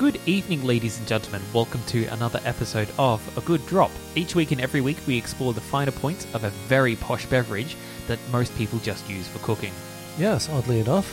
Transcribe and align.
Good 0.00 0.18
evening, 0.24 0.64
ladies 0.64 0.98
and 0.98 1.06
gentlemen. 1.06 1.42
Welcome 1.52 1.82
to 1.88 2.06
another 2.06 2.40
episode 2.46 2.88
of 2.98 3.20
A 3.36 3.42
Good 3.42 3.66
Drop. 3.66 3.90
Each 4.14 4.34
week 4.34 4.50
and 4.50 4.58
every 4.58 4.80
week, 4.80 4.96
we 5.06 5.18
explore 5.18 5.52
the 5.52 5.60
finer 5.60 5.92
points 5.92 6.26
of 6.32 6.42
a 6.42 6.48
very 6.68 6.96
posh 6.96 7.26
beverage 7.26 7.76
that 8.06 8.18
most 8.32 8.56
people 8.56 8.78
just 8.78 9.06
use 9.10 9.28
for 9.28 9.40
cooking. 9.40 9.74
Yes, 10.16 10.48
oddly 10.48 10.80
enough. 10.80 11.06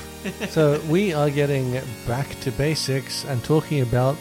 so 0.49 0.79
we 0.87 1.11
are 1.11 1.29
getting 1.29 1.81
back 2.07 2.29
to 2.39 2.51
basics 2.51 3.25
and 3.25 3.43
talking 3.43 3.81
about 3.81 4.15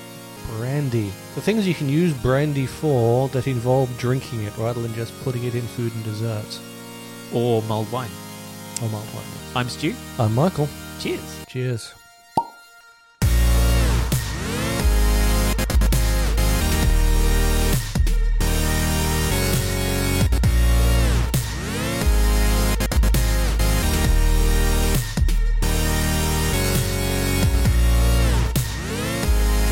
brandy. 0.57 1.13
The 1.37 1.43
things 1.43 1.69
you 1.69 1.75
can 1.75 1.89
use 1.89 2.13
brandy 2.13 2.67
for 2.67 3.29
that 3.29 3.47
involve 3.47 3.97
drinking 3.99 4.43
it 4.43 4.59
rather 4.59 4.83
than 4.83 4.95
just 4.95 5.17
putting 5.23 5.45
it 5.45 5.55
in 5.55 5.63
food 5.63 5.95
and 5.95 6.03
desserts. 6.03 6.61
Or 7.33 7.63
mulled 7.63 7.93
wine. 7.93 8.11
Or 8.83 8.89
mild 8.89 9.15
wine. 9.15 9.25
I'm 9.55 9.69
Stu. 9.69 9.95
I'm 10.19 10.35
Michael. 10.35 10.69
Cheers. 10.99 11.45
Cheers. 11.47 11.95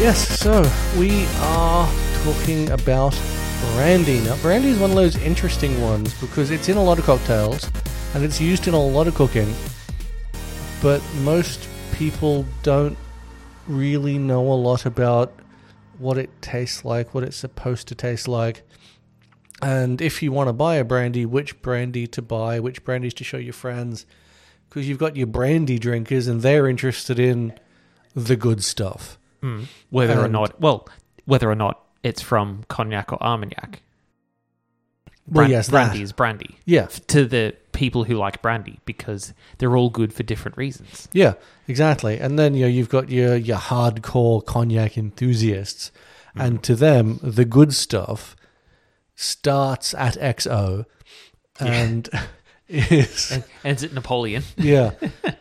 Yes, 0.04 0.38
so 0.38 0.70
we 0.98 1.24
are 1.38 1.90
talking 2.24 2.70
about 2.72 3.18
brandy. 3.72 4.20
Now, 4.20 4.36
brandy 4.42 4.68
is 4.68 4.78
one 4.78 4.90
of 4.90 4.96
those 4.96 5.16
interesting 5.16 5.80
ones 5.80 6.12
because 6.20 6.50
it's 6.50 6.68
in 6.68 6.76
a 6.76 6.84
lot 6.84 6.98
of 6.98 7.06
cocktails 7.06 7.70
and 8.12 8.22
it's 8.22 8.38
used 8.38 8.68
in 8.68 8.74
a 8.74 8.78
lot 8.78 9.06
of 9.08 9.14
cooking, 9.14 9.50
but 10.82 11.02
most 11.22 11.66
people 11.94 12.44
don't 12.62 12.98
really 13.66 14.18
know 14.18 14.42
a 14.52 14.52
lot 14.52 14.84
about 14.84 15.32
what 15.96 16.18
it 16.18 16.28
tastes 16.42 16.84
like, 16.84 17.14
what 17.14 17.24
it's 17.24 17.38
supposed 17.38 17.88
to 17.88 17.94
taste 17.94 18.28
like. 18.28 18.62
And 19.62 20.02
if 20.02 20.22
you 20.22 20.32
want 20.32 20.50
to 20.50 20.52
buy 20.52 20.74
a 20.74 20.84
brandy, 20.84 21.24
which 21.24 21.62
brandy 21.62 22.06
to 22.08 22.20
buy, 22.20 22.60
which 22.60 22.84
brandies 22.84 23.14
to 23.14 23.24
show 23.24 23.38
your 23.38 23.54
friends, 23.54 24.04
because 24.68 24.86
you've 24.86 24.98
got 24.98 25.16
your 25.16 25.28
brandy 25.28 25.78
drinkers 25.78 26.26
and 26.26 26.42
they're 26.42 26.68
interested 26.68 27.18
in 27.18 27.58
the 28.14 28.36
good 28.36 28.62
stuff. 28.62 29.18
Mm. 29.44 29.66
Whether 29.90 30.18
or 30.20 30.28
not, 30.28 30.60
well, 30.60 30.88
whether 31.26 31.50
or 31.50 31.54
not 31.54 31.84
it's 32.02 32.22
from 32.22 32.64
cognac 32.68 33.12
or 33.12 33.22
armagnac. 33.22 33.82
Well, 35.26 35.42
Bran- 35.44 35.50
yes, 35.50 35.70
brandy 35.70 35.98
that. 35.98 36.04
is 36.04 36.12
brandy. 36.12 36.56
Yeah, 36.64 36.86
To 37.08 37.24
the 37.24 37.54
people 37.72 38.04
who 38.04 38.14
like 38.14 38.40
brandy 38.42 38.78
because 38.84 39.32
they're 39.58 39.76
all 39.76 39.90
good 39.90 40.12
for 40.12 40.22
different 40.22 40.56
reasons. 40.56 41.08
Yeah, 41.12 41.34
exactly. 41.66 42.18
And 42.18 42.38
then 42.38 42.54
you 42.54 42.62
know 42.62 42.68
you've 42.68 42.88
got 42.90 43.10
your 43.10 43.34
your 43.36 43.56
hardcore 43.58 44.44
cognac 44.44 44.96
enthusiasts, 44.98 45.92
mm. 46.36 46.44
and 46.44 46.62
to 46.64 46.74
them 46.74 47.20
the 47.22 47.44
good 47.44 47.74
stuff 47.74 48.36
starts 49.14 49.94
at 49.94 50.14
XO, 50.14 50.84
and 51.58 52.08
is 52.68 53.30
And 53.30 53.44
ends 53.64 53.82
at 53.82 53.92
Napoleon. 53.94 54.42
yeah, 54.56 54.90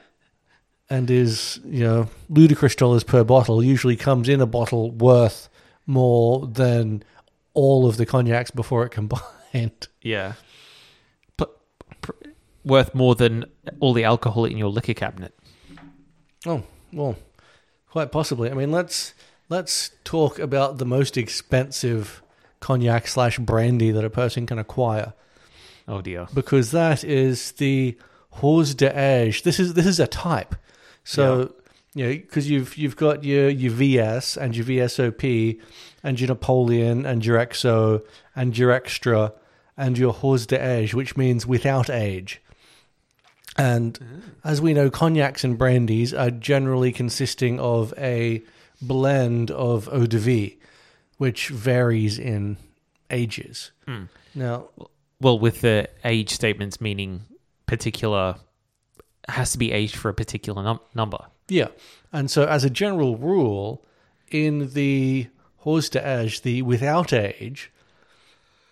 and 0.93 1.09
is 1.09 1.59
you 1.65 1.83
know 1.83 2.07
ludicrous 2.29 2.75
dollars 2.75 3.03
per 3.03 3.23
bottle. 3.23 3.63
Usually 3.63 3.95
comes 3.95 4.29
in 4.29 4.41
a 4.41 4.45
bottle 4.45 4.91
worth 4.91 5.49
more 5.87 6.45
than 6.47 7.03
all 7.53 7.87
of 7.87 7.97
the 7.97 8.05
cognacs 8.05 8.51
before 8.51 8.85
it 8.85 8.89
combined. 8.89 9.21
Yeah. 10.01 10.33
But 11.37 11.49
pr- 12.01 12.11
worth 12.65 12.93
more 12.95 13.13
than 13.15 13.45
all 13.79 13.93
the 13.93 14.03
alcohol 14.03 14.45
in 14.45 14.57
your 14.57 14.69
liquor 14.69 14.93
cabinet. 14.95 15.33
Oh 16.45 16.63
well, 16.91 17.15
quite 17.89 18.11
possibly. 18.11 18.49
I 18.51 18.53
mean, 18.55 18.71
let's 18.71 19.13
let's 19.49 19.91
talk 20.03 20.39
about 20.39 20.77
the 20.79 20.85
most 20.85 21.17
expensive 21.17 22.21
cognac 22.59 23.07
slash 23.07 23.37
brandy 23.39 23.91
that 23.91 24.03
a 24.03 24.09
person 24.09 24.45
can 24.47 24.57
acquire, 24.59 25.13
Oh 25.87 26.01
dear. 26.01 26.27
because 26.33 26.71
that 26.71 27.03
is 27.03 27.51
the 27.53 27.95
Hors 28.41 28.73
d'Age. 28.73 29.43
This 29.43 29.59
is 29.59 29.75
this 29.75 29.85
is 29.85 29.99
a 29.99 30.07
type. 30.07 30.55
So 31.03 31.53
you 31.93 32.05
know, 32.05 32.11
because 32.11 32.49
you've 32.49 32.77
you've 32.77 32.95
got 32.95 33.23
your 33.23 33.49
your 33.49 33.71
VS 33.71 34.37
and 34.37 34.55
your 34.55 34.65
VSOP 34.65 35.59
and 36.03 36.19
your 36.19 36.27
Napoleon 36.27 37.05
and 37.05 37.25
your 37.25 37.37
XO 37.37 38.03
and 38.35 38.57
your 38.57 38.71
Extra 38.71 39.33
and 39.77 39.97
your 39.97 40.13
Hors 40.13 40.45
d'Age, 40.45 40.93
which 40.93 41.15
means 41.15 41.45
without 41.45 41.89
age. 41.89 42.41
And 43.57 43.99
mm. 43.99 44.21
as 44.43 44.61
we 44.61 44.73
know, 44.73 44.89
cognacs 44.89 45.43
and 45.43 45.57
brandies 45.57 46.13
are 46.13 46.31
generally 46.31 46.91
consisting 46.91 47.59
of 47.59 47.93
a 47.97 48.41
blend 48.81 49.51
of 49.51 49.87
eau 49.89 50.07
de 50.07 50.17
vie, 50.17 50.57
which 51.17 51.49
varies 51.49 52.17
in 52.17 52.57
ages. 53.11 53.71
Hmm. 53.87 54.05
Now, 54.33 54.69
Well, 55.21 55.37
with 55.37 55.61
the 55.61 55.89
age 56.03 56.31
statements 56.31 56.81
meaning 56.81 57.21
particular 57.67 58.35
has 59.29 59.51
to 59.53 59.57
be 59.57 59.71
aged 59.71 59.95
for 59.95 60.09
a 60.09 60.13
particular 60.13 60.63
num- 60.63 60.79
number. 60.93 61.19
yeah. 61.47 61.67
And 62.11 62.29
so, 62.29 62.45
as 62.45 62.63
a 62.63 62.69
general 62.69 63.17
rule, 63.17 63.83
in 64.29 64.73
the 64.73 65.27
Hors 65.65 65.89
d'Age, 65.89 66.41
the 66.41 66.61
without 66.61 67.11
age, 67.11 67.71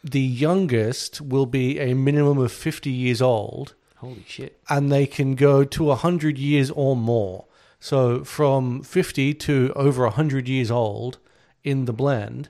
the 0.03 0.21
youngest 0.21 1.21
will 1.21 1.45
be 1.47 1.79
a 1.79 1.93
minimum 1.95 2.37
of 2.37 2.51
50 2.51 2.89
years 2.91 3.21
old. 3.21 3.73
Holy 3.97 4.23
shit. 4.27 4.59
and 4.67 4.91
they 4.91 5.05
can 5.05 5.35
go 5.35 5.63
to 5.63 5.83
100 5.83 6.37
years 6.37 6.71
or 6.71 6.95
more. 6.95 7.45
So 7.79 8.23
from 8.23 8.81
50 8.81 9.33
to 9.35 9.71
over 9.75 10.03
100 10.03 10.47
years 10.47 10.71
old 10.71 11.19
in 11.63 11.85
the 11.85 11.93
blend. 11.93 12.49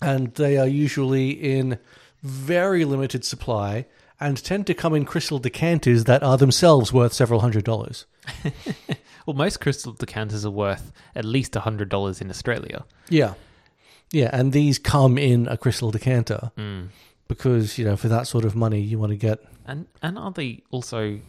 And 0.00 0.34
they 0.34 0.56
are 0.56 0.66
usually 0.66 1.30
in 1.30 1.78
very 2.22 2.84
limited 2.86 3.24
supply 3.24 3.84
and 4.20 4.42
tend 4.42 4.66
to 4.66 4.74
come 4.74 4.94
in 4.94 5.04
crystal 5.04 5.38
decanters 5.38 6.04
that 6.04 6.22
are 6.22 6.36
themselves 6.36 6.92
worth 6.92 7.12
several 7.12 7.40
hundred 7.40 7.64
dollars. 7.64 8.06
Well, 9.26 9.36
most 9.36 9.60
crystal 9.60 9.92
decanters 9.92 10.44
are 10.44 10.50
worth 10.50 10.92
at 11.14 11.24
least 11.24 11.54
a 11.54 11.60
$100 11.60 12.20
in 12.20 12.30
Australia. 12.30 12.84
Yeah. 13.08 13.34
Yeah, 14.12 14.30
and 14.32 14.52
these 14.52 14.78
come 14.78 15.18
in 15.18 15.46
a 15.46 15.56
crystal 15.56 15.92
decanter 15.92 16.50
hmm. 16.56 16.86
because, 17.28 17.78
you 17.78 17.84
know, 17.84 17.96
for 17.96 18.08
that 18.08 18.26
sort 18.26 18.44
of 18.44 18.56
money, 18.56 18.80
you 18.80 18.98
want 18.98 19.10
to 19.10 19.16
get. 19.16 19.38
And 19.64 19.86
and 20.02 20.18
aren't 20.18 20.34
they 20.34 20.64
also 20.72 21.20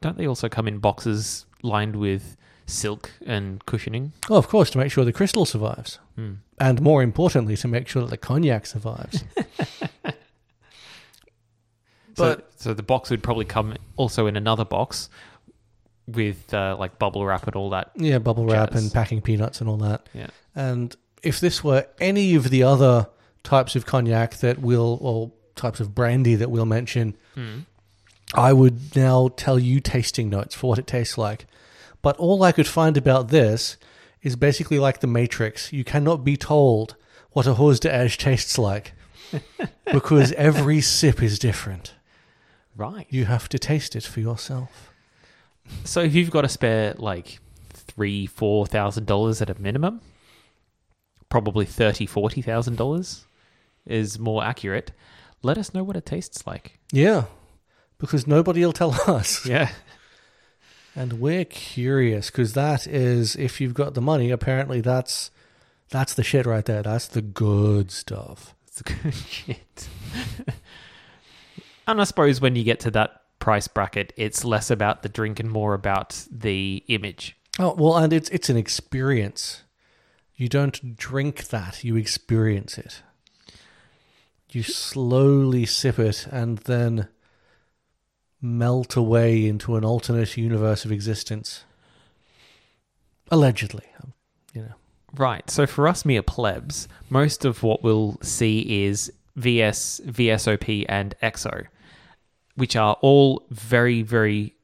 don't 0.00 0.18
they 0.18 0.26
also 0.26 0.48
come 0.48 0.66
in 0.66 0.78
boxes 0.78 1.46
lined 1.62 1.94
with 1.94 2.36
silk 2.66 3.12
and 3.24 3.64
cushioning? 3.66 4.14
Oh, 4.28 4.36
of 4.36 4.48
course, 4.48 4.70
to 4.70 4.78
make 4.78 4.90
sure 4.90 5.04
the 5.04 5.12
crystal 5.12 5.46
survives. 5.46 6.00
Hmm. 6.16 6.32
And 6.58 6.80
more 6.80 7.04
importantly, 7.04 7.56
to 7.58 7.68
make 7.68 7.86
sure 7.86 8.02
that 8.02 8.10
the 8.10 8.16
cognac 8.16 8.66
survives. 8.66 9.22
But 12.16 12.52
so, 12.56 12.70
so 12.70 12.74
the 12.74 12.82
box 12.82 13.10
would 13.10 13.22
probably 13.22 13.44
come 13.44 13.74
also 13.96 14.26
in 14.26 14.36
another 14.36 14.64
box 14.64 15.08
with 16.06 16.52
uh, 16.52 16.76
like 16.78 16.98
bubble 16.98 17.24
wrap 17.24 17.46
and 17.46 17.56
all 17.56 17.70
that. 17.70 17.92
Yeah, 17.96 18.18
bubble 18.18 18.46
wrap 18.46 18.72
Jazz. 18.72 18.84
and 18.84 18.92
packing 18.92 19.20
peanuts 19.22 19.60
and 19.60 19.68
all 19.68 19.78
that. 19.78 20.08
Yeah. 20.12 20.28
And 20.54 20.94
if 21.22 21.40
this 21.40 21.62
were 21.62 21.86
any 22.00 22.34
of 22.34 22.50
the 22.50 22.62
other 22.62 23.08
types 23.44 23.76
of 23.76 23.86
cognac 23.86 24.36
that 24.38 24.58
we'll, 24.58 24.98
or 25.00 25.32
types 25.56 25.80
of 25.80 25.94
brandy 25.94 26.34
that 26.34 26.50
we'll 26.50 26.66
mention, 26.66 27.16
I 28.34 28.52
would 28.52 28.96
now 28.96 29.28
tell 29.36 29.58
you 29.58 29.80
tasting 29.80 30.30
notes 30.30 30.54
for 30.54 30.68
what 30.68 30.78
it 30.78 30.86
tastes 30.86 31.18
like. 31.18 31.46
But 32.02 32.16
all 32.16 32.42
I 32.42 32.52
could 32.52 32.66
find 32.66 32.96
about 32.96 33.28
this 33.28 33.76
is 34.22 34.36
basically 34.36 34.78
like 34.78 35.00
the 35.00 35.06
Matrix. 35.06 35.72
You 35.72 35.84
cannot 35.84 36.24
be 36.24 36.36
told 36.36 36.96
what 37.30 37.46
a 37.46 37.54
Hors 37.54 37.80
d'Age 37.80 38.18
tastes 38.18 38.58
like 38.58 38.92
because 39.92 40.32
every 40.32 40.80
sip 40.80 41.22
is 41.22 41.38
different. 41.38 41.94
Right. 42.76 43.06
You 43.10 43.26
have 43.26 43.48
to 43.50 43.58
taste 43.58 43.94
it 43.96 44.04
for 44.04 44.20
yourself. 44.20 44.90
So 45.84 46.00
if 46.00 46.14
you've 46.14 46.30
got 46.30 46.42
to 46.42 46.48
spare 46.48 46.94
like 46.96 47.38
three, 47.72 48.26
four 48.26 48.66
thousand 48.66 49.06
dollars 49.06 49.40
at 49.42 49.50
a 49.50 49.60
minimum, 49.60 50.00
probably 51.28 51.66
thirty, 51.66 52.06
forty 52.06 52.42
thousand 52.42 52.76
dollars 52.76 53.26
is 53.86 54.18
more 54.18 54.42
accurate. 54.44 54.92
Let 55.42 55.58
us 55.58 55.74
know 55.74 55.82
what 55.84 55.96
it 55.96 56.06
tastes 56.06 56.46
like. 56.46 56.78
Yeah, 56.92 57.24
because 57.98 58.26
nobody 58.26 58.64
will 58.64 58.72
tell 58.72 58.92
us. 59.10 59.46
Yeah. 59.46 59.70
And 60.94 61.20
we're 61.20 61.46
curious 61.46 62.30
because 62.30 62.52
that 62.52 62.86
is, 62.86 63.34
if 63.36 63.60
you've 63.62 63.72
got 63.72 63.94
the 63.94 64.02
money, 64.02 64.30
apparently 64.30 64.80
that's 64.82 65.30
that's 65.88 66.14
the 66.14 66.22
shit 66.22 66.46
right 66.46 66.64
there. 66.64 66.82
That's 66.82 67.06
the 67.06 67.22
good 67.22 67.90
stuff. 67.90 68.54
It's 68.66 68.82
good 68.82 69.14
shit. 69.28 69.88
and 71.86 72.00
I 72.00 72.04
suppose 72.04 72.40
when 72.40 72.56
you 72.56 72.64
get 72.64 72.80
to 72.80 72.90
that 72.92 73.22
price 73.38 73.68
bracket, 73.68 74.12
it's 74.16 74.44
less 74.44 74.70
about 74.70 75.02
the 75.02 75.08
drink 75.08 75.40
and 75.40 75.50
more 75.50 75.74
about 75.74 76.26
the 76.30 76.84
image. 76.88 77.36
Oh 77.58 77.74
well, 77.76 77.96
and 77.96 78.12
it's 78.12 78.28
it's 78.30 78.48
an 78.48 78.56
experience. 78.56 79.62
You 80.34 80.48
don't 80.48 80.96
drink 80.96 81.48
that; 81.48 81.84
you 81.84 81.96
experience 81.96 82.78
it. 82.78 83.02
You 84.50 84.62
slowly 84.62 85.64
sip 85.66 85.98
it 85.98 86.26
and 86.30 86.58
then 86.58 87.08
melt 88.40 88.96
away 88.96 89.46
into 89.46 89.76
an 89.76 89.84
alternate 89.84 90.36
universe 90.36 90.84
of 90.84 90.92
existence. 90.92 91.64
Allegedly, 93.30 93.86
um, 94.02 94.12
you 94.52 94.62
know. 94.62 94.74
Right. 95.14 95.48
So 95.50 95.66
for 95.66 95.88
us 95.88 96.04
mere 96.04 96.22
plebs, 96.22 96.88
most 97.08 97.44
of 97.44 97.62
what 97.62 97.82
we'll 97.82 98.18
see 98.22 98.84
is 98.84 99.12
VS, 99.36 100.00
VSOP, 100.06 100.84
and 100.88 101.14
XO, 101.22 101.66
which 102.56 102.76
are 102.76 102.96
all 103.00 103.44
very, 103.50 104.02
very 104.02 104.54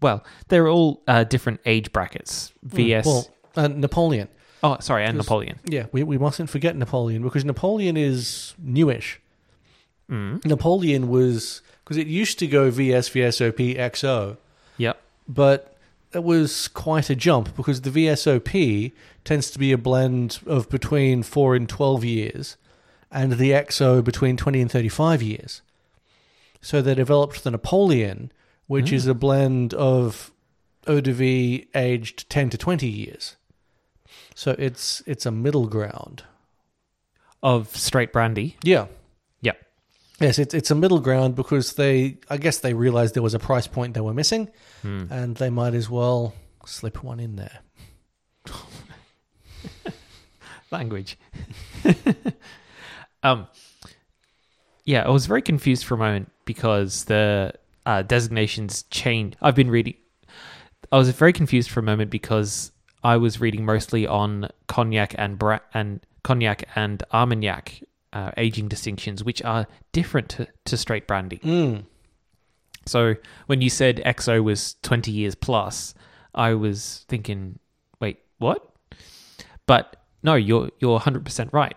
well. 0.00 0.24
They're 0.48 0.68
all 0.68 1.02
uh, 1.08 1.24
different 1.24 1.60
age 1.66 1.92
brackets. 1.92 2.52
VS. 2.62 3.06
Well, 3.06 3.28
uh, 3.56 3.68
Napoleon. 3.68 4.28
oh, 4.62 4.76
sorry, 4.80 5.04
and 5.04 5.16
Napoleon. 5.16 5.58
Yeah, 5.64 5.86
we, 5.92 6.02
we 6.02 6.18
mustn't 6.18 6.50
forget 6.50 6.76
Napoleon 6.76 7.22
because 7.22 7.44
Napoleon 7.44 7.96
is 7.96 8.54
newish. 8.58 9.20
Mm. 10.10 10.44
Napoleon 10.44 11.08
was 11.08 11.62
because 11.82 11.96
it 11.96 12.06
used 12.06 12.38
to 12.40 12.46
go 12.46 12.70
VS, 12.70 13.10
VSOP, 13.10 13.76
XO, 13.78 14.36
Yep. 14.76 15.00
but 15.28 15.76
it 16.12 16.22
was 16.22 16.68
quite 16.68 17.10
a 17.10 17.14
jump 17.14 17.56
because 17.56 17.80
the 17.82 17.90
VSOP 17.90 18.92
tends 19.24 19.50
to 19.50 19.58
be 19.58 19.72
a 19.72 19.78
blend 19.78 20.40
of 20.46 20.68
between 20.68 21.22
4 21.22 21.54
and 21.56 21.68
12 21.68 22.04
years 22.04 22.56
and 23.14 23.32
the 23.32 23.52
XO 23.52 24.04
between 24.04 24.36
20 24.36 24.60
and 24.60 24.70
35 24.70 25.22
years. 25.22 25.62
So 26.60 26.82
they 26.82 26.94
developed 26.94 27.44
the 27.44 27.50
Napoleon, 27.50 28.30
which 28.66 28.92
is 28.92 29.06
a 29.06 29.14
blend 29.14 29.72
of 29.74 30.30
eau 30.86 31.00
de 31.00 31.12
vie 31.12 31.66
aged 31.74 32.28
10 32.28 32.50
to 32.50 32.58
20 32.58 32.86
years. 32.88 33.36
So 34.34 34.54
it's 34.58 35.02
it's 35.06 35.24
a 35.26 35.30
middle 35.30 35.66
ground. 35.68 36.24
Of 37.42 37.76
straight 37.76 38.10
brandy. 38.12 38.56
Yeah. 38.62 38.86
Yep. 39.42 39.60
Yes, 40.18 40.38
it's 40.38 40.54
it's 40.54 40.70
a 40.70 40.74
middle 40.74 40.98
ground 41.00 41.36
because 41.36 41.74
they 41.74 42.16
I 42.30 42.38
guess 42.38 42.58
they 42.58 42.72
realized 42.74 43.14
there 43.14 43.22
was 43.22 43.34
a 43.34 43.38
price 43.38 43.66
point 43.66 43.94
they 43.94 44.00
were 44.00 44.14
missing 44.14 44.48
Hmm. 44.82 45.04
and 45.10 45.36
they 45.36 45.50
might 45.50 45.74
as 45.74 45.88
well 45.90 46.34
slip 46.66 47.04
one 47.04 47.20
in 47.20 47.36
there. 47.36 47.60
language. 50.70 51.16
um, 53.24 53.48
yeah, 54.84 55.02
I 55.04 55.10
was 55.10 55.26
very 55.26 55.42
confused 55.42 55.84
for 55.84 55.94
a 55.94 55.98
moment 55.98 56.30
because 56.44 57.04
the 57.04 57.52
uh, 57.86 58.02
designations 58.02 58.84
changed. 58.84 59.36
I've 59.42 59.54
been 59.54 59.70
reading. 59.70 59.94
I 60.92 60.98
was 60.98 61.10
very 61.10 61.32
confused 61.32 61.70
for 61.70 61.80
a 61.80 61.82
moment 61.82 62.10
because 62.10 62.70
I 63.02 63.16
was 63.16 63.40
reading 63.40 63.64
mostly 63.64 64.06
on 64.06 64.48
cognac 64.68 65.14
and 65.18 65.38
bra- 65.38 65.60
and 65.72 66.00
cognac 66.22 66.68
and 66.76 67.02
armagnac 67.12 67.82
uh, 68.12 68.30
aging 68.36 68.68
distinctions, 68.68 69.24
which 69.24 69.42
are 69.42 69.66
different 69.92 70.28
to, 70.30 70.46
to 70.66 70.76
straight 70.76 71.06
brandy. 71.06 71.38
Mm. 71.38 71.84
So 72.86 73.14
when 73.46 73.62
you 73.62 73.70
said 73.70 74.02
XO 74.04 74.44
was 74.44 74.76
20 74.82 75.10
years 75.10 75.34
plus, 75.34 75.94
I 76.34 76.52
was 76.54 77.06
thinking, 77.08 77.58
wait, 78.00 78.18
what? 78.38 78.70
But 79.66 79.96
no, 80.24 80.34
you're 80.34 80.70
you're 80.80 80.98
100% 80.98 81.52
right 81.52 81.76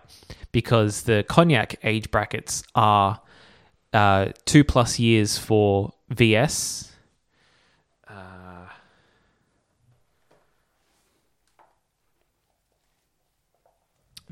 because 0.50 1.02
the 1.02 1.24
cognac 1.28 1.76
age 1.84 2.10
brackets 2.10 2.64
are 2.74 3.20
uh, 3.92 4.32
2 4.46 4.64
plus 4.64 4.98
years 4.98 5.38
for 5.38 5.92
VS. 6.08 6.90
Uh, 8.08 8.66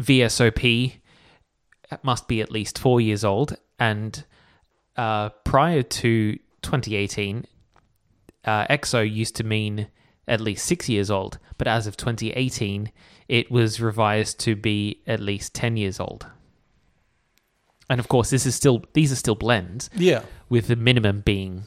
VSOP 0.01 0.95
must 2.03 2.27
be 2.27 2.41
at 2.41 2.51
least 2.51 2.79
4 2.79 3.01
years 3.01 3.23
old 3.23 3.57
and 3.79 4.25
uh, 4.97 5.29
prior 5.45 5.83
to 5.83 6.39
2018, 6.63 7.45
uh, 8.45 8.67
EXO 8.69 9.09
used 9.11 9.37
to 9.37 9.45
mean 9.45 9.89
at 10.27 10.41
least 10.41 10.65
six 10.65 10.89
years 10.89 11.11
old, 11.11 11.39
but 11.59 11.69
as 11.69 11.87
of 11.87 11.97
2018, 11.97 12.91
it 13.29 13.51
was 13.51 13.81
revised 13.81 14.39
to 14.41 14.55
be 14.57 15.03
at 15.07 15.21
least 15.21 15.55
10 15.55 15.77
years 15.77 15.99
old. 16.01 16.27
And 17.89 18.01
of 18.01 18.09
course, 18.09 18.31
this 18.31 18.47
is 18.47 18.55
still 18.55 18.85
these 18.95 19.13
are 19.13 19.17
still 19.17 19.35
blends, 19.37 19.89
Yeah. 19.95 20.23
with 20.49 20.67
the 20.67 20.77
minimum 20.77 21.21
being, 21.21 21.65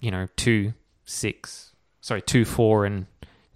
you 0.00 0.10
know, 0.10 0.28
two, 0.36 0.72
six, 1.04 1.72
sorry, 2.00 2.22
two, 2.22 2.44
four, 2.46 2.86
and 2.86 3.06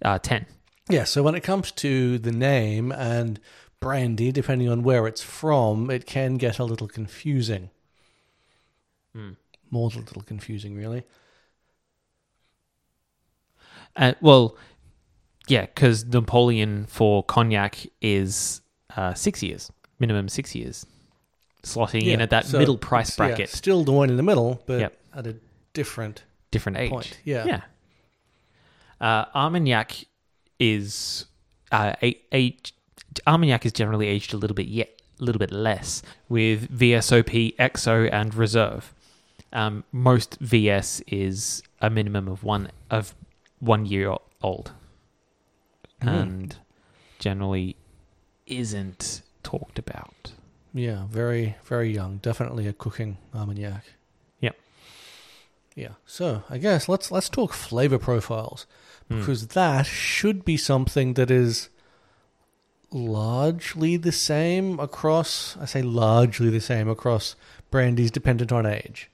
uh, 0.03 0.19
ten. 0.19 0.45
Yeah, 0.89 1.05
so 1.05 1.23
when 1.23 1.33
it 1.35 1.41
comes 1.41 1.71
to 1.71 2.19
the 2.19 2.31
name 2.31 2.91
and 2.91 3.39
brandy, 3.79 4.31
depending 4.31 4.69
on 4.69 4.83
where 4.83 5.07
it's 5.07 5.23
from, 5.23 5.89
it 5.89 6.05
can 6.05 6.35
get 6.35 6.59
a 6.59 6.63
little 6.65 6.87
confusing. 6.87 7.69
More 9.13 9.89
than 9.89 10.01
a 10.01 10.05
little 10.05 10.21
confusing, 10.21 10.75
really. 10.75 11.03
Uh, 13.95 14.13
well, 14.21 14.55
yeah, 15.51 15.61
because 15.65 16.05
Napoleon 16.05 16.85
for 16.87 17.23
cognac 17.23 17.85
is 18.01 18.61
uh, 18.95 19.13
six 19.13 19.43
years, 19.43 19.69
minimum 19.99 20.29
six 20.29 20.55
years, 20.55 20.85
slotting 21.63 22.03
in 22.05 22.21
at 22.21 22.29
that 22.29 22.45
so 22.45 22.57
middle 22.57 22.77
price 22.77 23.09
it's- 23.09 23.19
yeah, 23.19 23.35
bracket, 23.35 23.49
still 23.49 23.83
the 23.83 23.91
one 23.91 24.09
in 24.09 24.15
the 24.17 24.23
middle, 24.23 24.63
but 24.65 24.79
Yep. 24.79 24.97
at 25.13 25.27
a 25.27 25.35
different. 25.73 26.23
different 26.51 26.77
age. 26.77 26.89
point, 26.89 27.17
yeah. 27.25 27.45
yeah. 27.45 27.61
Uh, 28.99 29.25
Armagnac 29.35 30.05
is 30.59 31.25
uh, 31.71 31.93
a, 32.01 32.17
age. 32.31 32.73
Armagnac 33.27 33.65
is 33.65 33.73
generally 33.73 34.07
aged 34.07 34.33
a 34.33 34.37
little 34.37 34.55
bit 34.55 34.67
yet, 34.67 34.89
a 35.19 35.23
little 35.23 35.39
bit 35.39 35.51
less 35.51 36.01
with 36.29 36.69
VSOP, 36.77 37.55
XO, 37.57 38.09
and 38.11 38.33
Reserve. 38.35 38.93
Um, 39.53 39.83
most 39.91 40.37
VS 40.39 41.01
is 41.07 41.61
a 41.81 41.89
minimum 41.89 42.27
of 42.29 42.43
one 42.43 42.69
of 42.89 43.13
one 43.59 43.85
year 43.85 44.15
old, 44.41 44.71
Hmm. 46.01 46.09
and 46.09 46.55
generally 47.19 47.75
isn't 48.47 49.21
talked 49.43 49.77
about. 49.79 50.33
Yeah, 50.73 51.05
very, 51.09 51.55
very 51.63 51.93
young. 51.93 52.17
Definitely 52.17 52.67
a 52.67 52.73
cooking 52.73 53.17
Armagnac. 53.35 53.83
Yep. 54.39 54.55
Yeah. 55.75 55.93
So 56.05 56.43
I 56.49 56.57
guess 56.57 56.87
let's 56.89 57.11
let's 57.11 57.29
talk 57.29 57.53
flavor 57.53 57.99
profiles 57.99 58.65
Hmm. 59.09 59.19
because 59.19 59.47
that 59.47 59.85
should 59.85 60.43
be 60.45 60.57
something 60.57 61.13
that 61.15 61.29
is 61.29 61.69
largely 62.91 63.97
the 63.97 64.11
same 64.11 64.79
across. 64.79 65.55
I 65.57 65.65
say 65.65 65.81
largely 65.81 66.49
the 66.49 66.59
same 66.61 66.89
across 66.89 67.35
brandies, 67.69 68.11
dependent 68.11 68.51
on 68.51 68.65
age. 68.65 69.09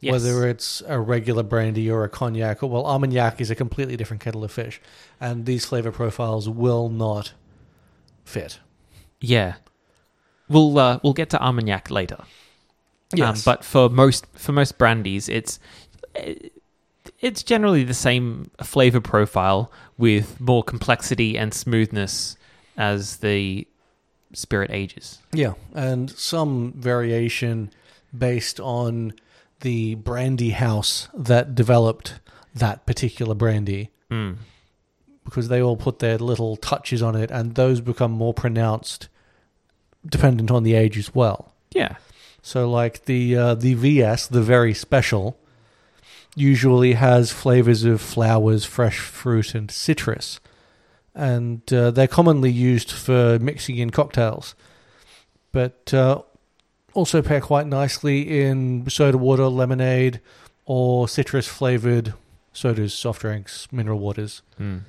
Yes. 0.00 0.12
Whether 0.12 0.46
it's 0.48 0.82
a 0.86 1.00
regular 1.00 1.42
brandy 1.42 1.90
or 1.90 2.04
a 2.04 2.08
cognac, 2.08 2.62
or 2.62 2.68
well, 2.68 2.86
Armagnac 2.86 3.40
is 3.40 3.50
a 3.50 3.54
completely 3.54 3.96
different 3.96 4.22
kettle 4.22 4.44
of 4.44 4.52
fish, 4.52 4.80
and 5.20 5.46
these 5.46 5.64
flavor 5.64 5.90
profiles 5.90 6.48
will 6.48 6.90
not 6.90 7.32
fit. 8.24 8.58
Yeah, 9.20 9.54
we'll 10.50 10.78
uh, 10.78 11.00
we'll 11.02 11.14
get 11.14 11.30
to 11.30 11.42
Armagnac 11.42 11.90
later. 11.90 12.18
Um, 12.20 12.26
Yes. 13.18 13.44
but 13.44 13.64
for 13.64 13.88
most 13.88 14.26
for 14.34 14.52
most 14.52 14.76
brandies, 14.78 15.28
it's 15.30 15.58
it's 17.20 17.42
generally 17.42 17.84
the 17.84 17.94
same 17.94 18.50
flavor 18.62 19.00
profile 19.00 19.70
with 19.96 20.40
more 20.40 20.62
complexity 20.62 21.38
and 21.38 21.54
smoothness 21.54 22.36
as 22.76 23.18
the 23.18 23.66
spirit 24.34 24.70
ages. 24.70 25.20
Yeah, 25.32 25.54
and 25.72 26.10
some 26.10 26.74
variation 26.76 27.70
based 28.16 28.60
on 28.60 29.14
the 29.60 29.94
brandy 29.96 30.50
house 30.50 31.08
that 31.14 31.54
developed 31.54 32.20
that 32.54 32.86
particular 32.86 33.34
brandy 33.34 33.90
Mm. 34.10 34.36
because 35.24 35.48
they 35.48 35.60
all 35.60 35.76
put 35.76 35.98
their 35.98 36.16
little 36.18 36.56
touches 36.56 37.02
on 37.02 37.16
it 37.16 37.30
and 37.30 37.54
those 37.56 37.80
become 37.80 38.12
more 38.12 38.32
pronounced 38.32 39.08
dependent 40.08 40.50
on 40.50 40.62
the 40.62 40.74
age 40.74 40.96
as 40.96 41.12
well. 41.14 41.52
Yeah, 41.74 41.96
So 42.42 42.70
like 42.70 43.06
the 43.06 43.36
uh, 43.36 43.54
the 43.56 43.74
VS, 43.74 44.28
the 44.28 44.42
very 44.42 44.72
special 44.74 45.36
usually 46.36 46.92
has 46.92 47.32
flavors 47.32 47.82
of 47.84 48.00
flowers, 48.00 48.64
fresh 48.64 48.98
fruit 49.00 49.54
and 49.54 49.70
citrus. 49.70 50.38
And 51.14 51.62
uh, 51.72 51.90
they're 51.90 52.06
commonly 52.06 52.52
used 52.52 52.92
for 52.92 53.38
mixing 53.40 53.78
in 53.78 53.90
cocktails. 53.90 54.54
But 55.50 55.92
uh, 55.94 56.22
also 56.96 57.22
pair 57.22 57.40
quite 57.40 57.66
nicely 57.66 58.40
in 58.40 58.88
soda 58.88 59.18
water, 59.18 59.46
lemonade, 59.46 60.20
or 60.64 61.06
citrus 61.08 61.46
flavored 61.46 62.14
sodas, 62.52 62.94
soft 62.94 63.20
drinks, 63.20 63.68
mineral 63.70 63.98
waters. 63.98 64.42
mm. 64.58 64.80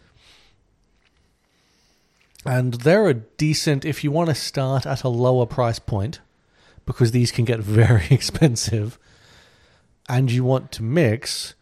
And 2.45 2.75
they're 2.75 3.09
a 3.09 3.13
decent 3.13 3.83
if 3.83 4.05
you 4.05 4.11
want 4.11 4.29
to 4.29 4.35
start 4.35 4.85
at 4.85 5.03
a 5.03 5.09
lower 5.09 5.45
price 5.45 5.79
point, 5.79 6.21
because 6.85 7.11
these 7.11 7.31
can 7.31 7.43
get 7.43 7.59
very 7.83 8.07
expensive, 8.09 8.97
and 10.07 10.31
you 10.31 10.45
want 10.45 10.71
to 10.73 10.83
mix, 10.83 11.55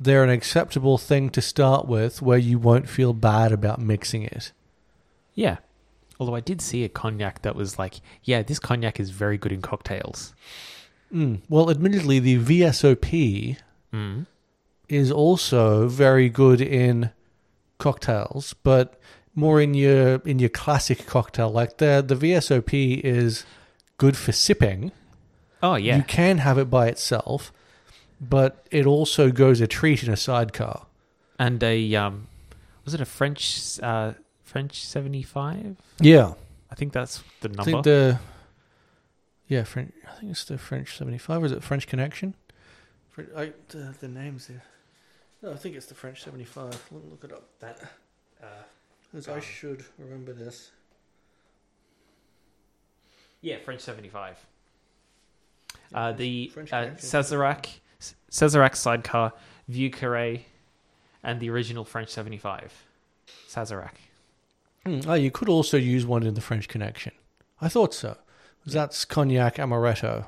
they're 0.00 0.24
an 0.24 0.30
acceptable 0.30 0.98
thing 0.98 1.30
to 1.30 1.40
start 1.40 1.86
with 1.86 2.20
where 2.20 2.38
you 2.38 2.58
won't 2.58 2.88
feel 2.88 3.12
bad 3.12 3.52
about 3.52 3.80
mixing 3.80 4.24
it. 4.24 4.52
yeah. 5.34 5.58
Although 6.22 6.36
I 6.36 6.40
did 6.40 6.60
see 6.60 6.84
a 6.84 6.88
cognac 6.88 7.42
that 7.42 7.56
was 7.56 7.80
like, 7.80 7.94
yeah, 8.22 8.42
this 8.42 8.60
cognac 8.60 9.00
is 9.00 9.10
very 9.10 9.36
good 9.36 9.50
in 9.50 9.60
cocktails. 9.60 10.34
Mm. 11.12 11.40
Well, 11.48 11.68
admittedly, 11.68 12.20
the 12.20 12.38
VSOP 12.38 13.56
Mm. 13.92 14.26
is 14.88 15.10
also 15.10 15.88
very 15.88 16.28
good 16.28 16.60
in 16.60 17.10
cocktails, 17.78 18.54
but 18.62 19.00
more 19.34 19.60
in 19.60 19.74
your 19.74 20.16
in 20.24 20.38
your 20.38 20.48
classic 20.48 21.06
cocktail. 21.06 21.50
Like 21.50 21.78
the 21.78 22.04
the 22.06 22.14
VSOP 22.14 23.00
is 23.02 23.44
good 23.98 24.16
for 24.16 24.30
sipping. 24.30 24.92
Oh 25.60 25.74
yeah. 25.74 25.96
You 25.96 26.04
can 26.04 26.38
have 26.38 26.56
it 26.56 26.70
by 26.70 26.86
itself, 26.86 27.52
but 28.20 28.64
it 28.70 28.86
also 28.86 29.30
goes 29.32 29.60
a 29.60 29.66
treat 29.66 30.04
in 30.04 30.12
a 30.12 30.16
sidecar. 30.16 30.86
and 31.38 31.62
a 31.64 31.94
um, 31.96 32.28
was 32.84 32.94
it 32.94 33.00
a 33.00 33.04
French 33.18 33.78
uh 33.82 34.12
French 34.52 34.84
seventy 34.84 35.22
five? 35.22 35.76
Yeah, 35.98 36.34
I 36.70 36.74
think 36.74 36.92
that's 36.92 37.22
the 37.40 37.48
I 37.48 37.52
number. 37.52 37.64
think 37.64 37.84
the 37.84 38.18
yeah 39.48 39.64
French. 39.64 39.92
I 40.06 40.20
think 40.20 40.32
it's 40.32 40.44
the 40.44 40.58
French 40.58 40.96
seventy 40.96 41.18
five. 41.18 41.42
Is 41.44 41.52
it 41.52 41.62
French 41.62 41.86
Connection? 41.86 42.34
French, 43.10 43.30
I, 43.36 43.52
the, 43.68 43.94
the 44.00 44.08
names 44.08 44.48
there. 44.48 44.62
No, 45.42 45.52
I 45.52 45.56
think 45.56 45.74
it's 45.76 45.86
the 45.86 45.94
French 45.94 46.22
seventy 46.22 46.44
five. 46.44 46.78
Let 46.90 47.02
me 47.04 47.10
look 47.10 47.24
it 47.24 47.32
up. 47.32 47.48
that. 47.60 47.80
Uh, 48.42 48.46
'Cause 49.12 49.28
I 49.28 49.34
Um, 49.34 49.40
should 49.40 49.84
remember 49.98 50.32
this. 50.32 50.70
yeah, 53.40 53.58
French 53.58 53.80
seventy 53.80 54.08
five. 54.08 54.38
Uh, 55.94 56.12
the 56.12 56.48
French 56.48 56.72
uh, 56.72 56.84
Connection. 56.84 57.08
Sazerac, 57.08 57.66
Sazerac 58.30 58.74
sidecar, 58.76 59.32
Vieux 59.68 59.90
Carré, 59.90 60.42
and 61.22 61.40
the 61.40 61.50
original 61.50 61.84
French 61.84 62.08
seventy 62.10 62.38
five. 62.38 62.72
Sazerac. 63.48 63.94
Hmm, 64.84 65.00
Oh, 65.06 65.14
you 65.14 65.30
could 65.30 65.48
also 65.48 65.76
use 65.76 66.04
one 66.06 66.22
in 66.24 66.34
the 66.34 66.40
French 66.40 66.68
Connection. 66.68 67.12
I 67.60 67.68
thought 67.68 67.94
so. 67.94 68.16
That's 68.66 69.04
cognac 69.04 69.56
amaretto. 69.56 70.26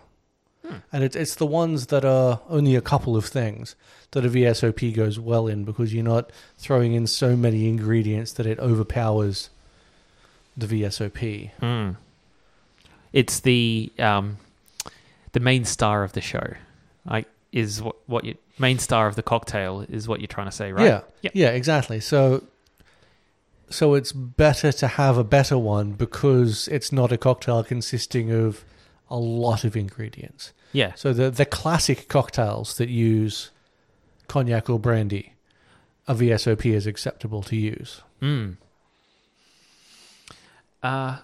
Hmm. 0.67 0.77
And 0.93 1.05
it's 1.05 1.15
it's 1.17 1.35
the 1.35 1.47
ones 1.47 1.87
that 1.89 2.05
are 2.05 2.41
only 2.49 2.75
a 2.75 2.81
couple 2.81 3.17
of 3.17 3.25
things 3.27 3.75
that 4.13 4.25
a 4.25 4.29
VSOP 4.29 4.95
goes 4.95 5.19
well 5.21 5.47
in 5.47 5.65
because 5.65 5.93
you're 5.93 6.05
not 6.05 6.31
throwing 6.57 6.95
in 6.95 7.07
so 7.07 7.37
many 7.37 7.69
ingredients 7.69 8.33
that 8.35 8.47
it 8.47 8.59
overpowers 8.61 9.51
the 10.57 10.67
VSOP. 10.67 11.51
Hmm. 11.61 11.91
It's 13.13 13.41
the 13.41 13.93
um, 13.99 14.39
the 15.33 15.41
main 15.41 15.65
star 15.65 16.03
of 16.05 16.13
the 16.13 16.21
show. 16.21 16.55
I 17.07 17.27
is 17.53 17.83
what 17.83 17.97
what 18.07 18.25
you 18.25 18.37
main 18.59 18.79
star 18.79 19.07
of 19.07 19.17
the 19.17 19.23
cocktail 19.23 19.85
is 19.89 20.09
what 20.09 20.21
you're 20.21 20.27
trying 20.29 20.47
to 20.49 20.53
say, 20.53 20.73
right? 20.73 20.87
Yeah, 20.87 21.01
Yep. 21.23 21.33
yeah, 21.35 21.49
exactly. 21.51 22.01
So, 22.01 22.43
so 23.71 23.95
it's 23.95 24.13
better 24.13 24.73
to 24.73 24.87
have 24.87 25.17
a 25.19 25.25
better 25.25 25.59
one 25.59 25.93
because 25.93 26.69
it's 26.69 26.93
not 26.93 27.13
a 27.13 27.17
cocktail 27.19 27.65
consisting 27.65 28.31
of 28.31 28.65
a 29.11 29.17
lot 29.17 29.65
of 29.65 29.77
ingredients. 29.77 30.53
Yeah. 30.73 30.95
So 30.95 31.13
the 31.13 31.31
the 31.31 31.45
classic 31.45 32.09
cocktails 32.09 32.77
that 32.79 32.89
use 32.89 33.51
cognac 34.29 34.69
or 34.69 34.79
brandy, 34.79 35.35
a 36.09 36.15
VSOP 36.15 36.67
is 36.73 36.87
acceptable 36.87 37.43
to 37.43 37.57
use. 37.57 38.01
Mm. 38.21 38.57
Uh, 40.83 41.19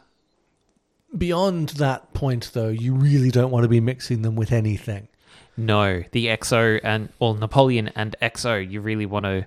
Beyond 1.16 1.70
that 1.70 2.14
point, 2.14 2.50
though, 2.54 2.68
you 2.68 2.94
really 2.94 3.30
don't 3.30 3.50
want 3.50 3.64
to 3.64 3.68
be 3.68 3.80
mixing 3.80 4.23
them 4.23 4.37
with 4.37 4.52
anything. 4.52 5.09
no, 5.56 6.04
the 6.12 6.26
XO 6.26 6.78
and 6.85 7.09
well 7.18 7.35
Napoleon 7.35 7.90
and 7.97 8.14
XO 8.23 8.70
you 8.70 8.80
really 8.80 9.06
want 9.06 9.25
to 9.25 9.47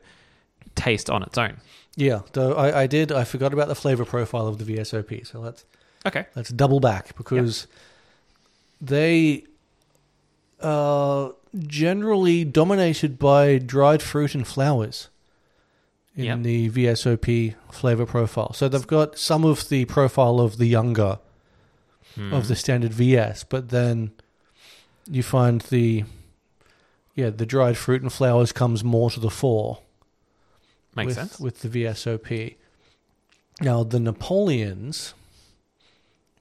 taste 0.75 1.09
on 1.09 1.23
its 1.23 1.38
own. 1.38 1.57
Yeah, 1.95 2.21
though 2.33 2.53
I, 2.53 2.81
I 2.81 2.88
did. 2.88 3.12
I 3.12 3.23
forgot 3.23 3.53
about 3.53 3.67
the 3.67 3.75
flavor 3.75 4.05
profile 4.05 4.47
of 4.47 4.57
the 4.57 4.65
VSOP. 4.65 5.27
So 5.27 5.39
let's 5.39 5.65
Okay. 6.05 6.25
Let's 6.35 6.50
double 6.50 6.79
back 6.79 7.15
because 7.15 7.67
they 8.81 9.45
are 10.62 11.33
generally 11.57 12.43
dominated 12.43 13.19
by 13.19 13.57
dried 13.57 14.01
fruit 14.01 14.33
and 14.35 14.45
flowers 14.47 15.09
in 16.15 16.25
Yep. 16.25 16.43
the 16.43 16.69
VSOP 16.69 17.55
flavor 17.71 18.05
profile. 18.05 18.53
So 18.53 18.67
they've 18.69 18.85
got 18.88 19.17
some 19.17 19.43
of 19.45 19.69
the 19.69 19.85
profile 19.85 20.39
of 20.39 20.57
the 20.57 20.65
younger 20.67 21.19
Hmm. 22.15 22.31
of 22.33 22.47
the 22.47 22.55
standard 22.55 22.93
VS, 22.93 23.43
but 23.43 23.69
then 23.69 24.12
you 25.09 25.23
find 25.23 25.62
the 25.62 26.03
yeah 27.15 27.29
the 27.31 27.45
dried 27.45 27.75
fruit 27.77 28.01
and 28.03 28.12
flowers 28.13 28.51
comes 28.51 28.83
more 28.83 29.09
to 29.12 29.19
the 29.19 29.29
fore 29.31 29.79
makes 30.95 31.07
with, 31.07 31.15
sense. 31.15 31.39
with 31.39 31.59
the 31.62 31.69
VSOP. 31.85 32.55
Now, 33.62 33.83
the 33.83 34.00
Napoleons, 34.00 35.13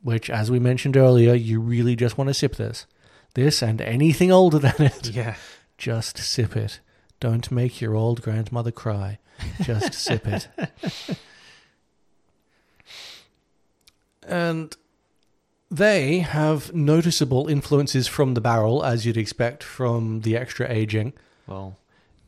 which, 0.02 0.30
as 0.30 0.50
we 0.50 0.58
mentioned 0.58 0.96
earlier, 0.96 1.34
you 1.34 1.60
really 1.60 1.94
just 1.96 2.16
want 2.18 2.28
to 2.28 2.34
sip 2.34 2.56
this. 2.56 2.86
This 3.34 3.62
and 3.62 3.80
anything 3.80 4.30
older 4.32 4.58
than 4.58 4.74
it, 4.78 5.10
Yeah. 5.14 5.36
just 5.78 6.18
sip 6.18 6.56
it. 6.56 6.80
Don't 7.20 7.50
make 7.50 7.80
your 7.80 7.94
old 7.94 8.20
grandmother 8.22 8.70
cry. 8.72 9.18
Just 9.62 9.94
sip 9.94 10.26
it. 10.26 10.48
And 14.26 14.76
they 15.70 16.20
have 16.20 16.72
noticeable 16.72 17.48
influences 17.48 18.06
from 18.06 18.34
the 18.34 18.40
barrel, 18.40 18.84
as 18.84 19.04
you'd 19.04 19.16
expect 19.16 19.62
from 19.64 20.20
the 20.20 20.36
extra 20.36 20.70
aging. 20.70 21.12
Well, 21.46 21.76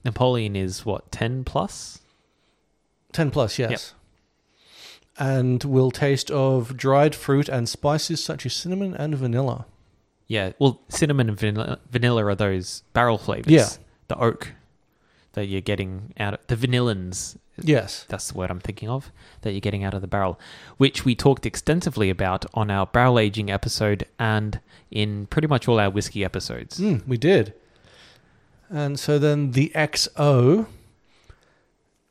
Napoleon 0.04 0.56
is 0.56 0.84
what 0.84 1.12
ten 1.12 1.44
plus. 1.44 2.00
10 3.14 3.30
plus, 3.30 3.58
yes. 3.58 3.94
And 5.16 5.62
will 5.64 5.90
taste 5.90 6.30
of 6.30 6.76
dried 6.76 7.14
fruit 7.14 7.48
and 7.48 7.68
spices 7.68 8.22
such 8.22 8.44
as 8.44 8.52
cinnamon 8.52 8.94
and 8.94 9.14
vanilla. 9.14 9.66
Yeah. 10.26 10.52
Well, 10.58 10.80
cinnamon 10.88 11.28
and 11.28 11.38
vanilla, 11.38 11.78
vanilla 11.90 12.26
are 12.26 12.34
those 12.34 12.82
barrel 12.92 13.18
flavors. 13.18 13.52
Yeah. 13.52 13.68
The 14.08 14.18
oak 14.18 14.52
that 15.32 15.46
you're 15.46 15.60
getting 15.60 16.12
out 16.18 16.34
of 16.34 16.46
the 16.48 16.56
vanillins. 16.56 17.36
Yes. 17.60 18.04
That's 18.08 18.32
the 18.32 18.38
word 18.38 18.50
I'm 18.50 18.60
thinking 18.60 18.88
of 18.88 19.12
that 19.42 19.52
you're 19.52 19.60
getting 19.60 19.84
out 19.84 19.94
of 19.94 20.00
the 20.00 20.08
barrel, 20.08 20.40
which 20.76 21.04
we 21.04 21.14
talked 21.14 21.46
extensively 21.46 22.10
about 22.10 22.46
on 22.54 22.70
our 22.70 22.86
barrel 22.86 23.18
aging 23.18 23.50
episode 23.50 24.06
and 24.18 24.58
in 24.90 25.26
pretty 25.26 25.46
much 25.46 25.68
all 25.68 25.78
our 25.78 25.90
whiskey 25.90 26.24
episodes. 26.24 26.80
Mm, 26.80 27.06
we 27.06 27.16
did. 27.16 27.54
And 28.68 28.98
so 28.98 29.18
then 29.18 29.52
the 29.52 29.70
XO, 29.74 30.66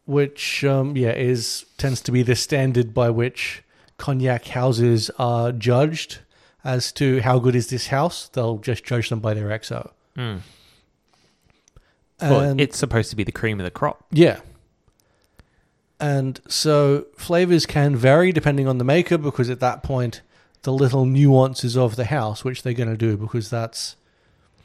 which 0.05 0.63
um, 0.63 0.95
yeah 0.97 1.11
is 1.11 1.65
tends 1.77 2.01
to 2.01 2.11
be 2.11 2.23
the 2.23 2.35
standard 2.35 2.93
by 2.93 3.09
which 3.09 3.63
cognac 3.97 4.45
houses 4.47 5.09
are 5.17 5.51
judged 5.51 6.19
as 6.63 6.91
to 6.93 7.21
how 7.21 7.39
good 7.39 7.55
is 7.55 7.67
this 7.69 7.87
house. 7.87 8.27
They'll 8.29 8.57
just 8.57 8.83
judge 8.83 9.09
them 9.09 9.19
by 9.19 9.33
their 9.33 9.47
XO. 9.49 9.91
Mm. 10.17 10.39
Well, 12.21 12.59
it's 12.59 12.77
supposed 12.77 13.09
to 13.09 13.15
be 13.15 13.23
the 13.23 13.31
cream 13.33 13.59
of 13.59 13.65
the 13.65 13.71
crop. 13.71 14.05
Yeah. 14.11 14.39
And 15.99 16.39
so 16.47 17.07
flavors 17.17 17.65
can 17.65 17.95
vary 17.95 18.31
depending 18.31 18.67
on 18.67 18.77
the 18.77 18.83
maker 18.83 19.17
because 19.17 19.49
at 19.49 19.59
that 19.59 19.83
point, 19.83 20.21
the 20.63 20.73
little 20.73 21.05
nuances 21.05 21.77
of 21.77 21.95
the 21.95 22.05
house, 22.05 22.43
which 22.43 22.63
they're 22.63 22.73
going 22.73 22.89
to 22.89 22.97
do 22.97 23.17
because 23.17 23.49
that's, 23.49 23.95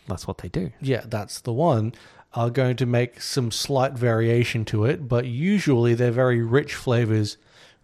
That's 0.06 0.26
what 0.26 0.38
they 0.38 0.48
do. 0.48 0.72
yeah, 0.80 1.02
that's 1.04 1.40
the 1.40 1.52
one, 1.52 1.94
are 2.34 2.50
going 2.50 2.76
to 2.76 2.86
make 2.86 3.20
some 3.22 3.50
slight 3.50 3.92
variation 3.94 4.64
to 4.66 4.84
it. 4.84 5.08
But 5.08 5.26
usually 5.26 5.94
they're 5.94 6.10
very 6.10 6.42
rich 6.42 6.74
flavors 6.74 7.36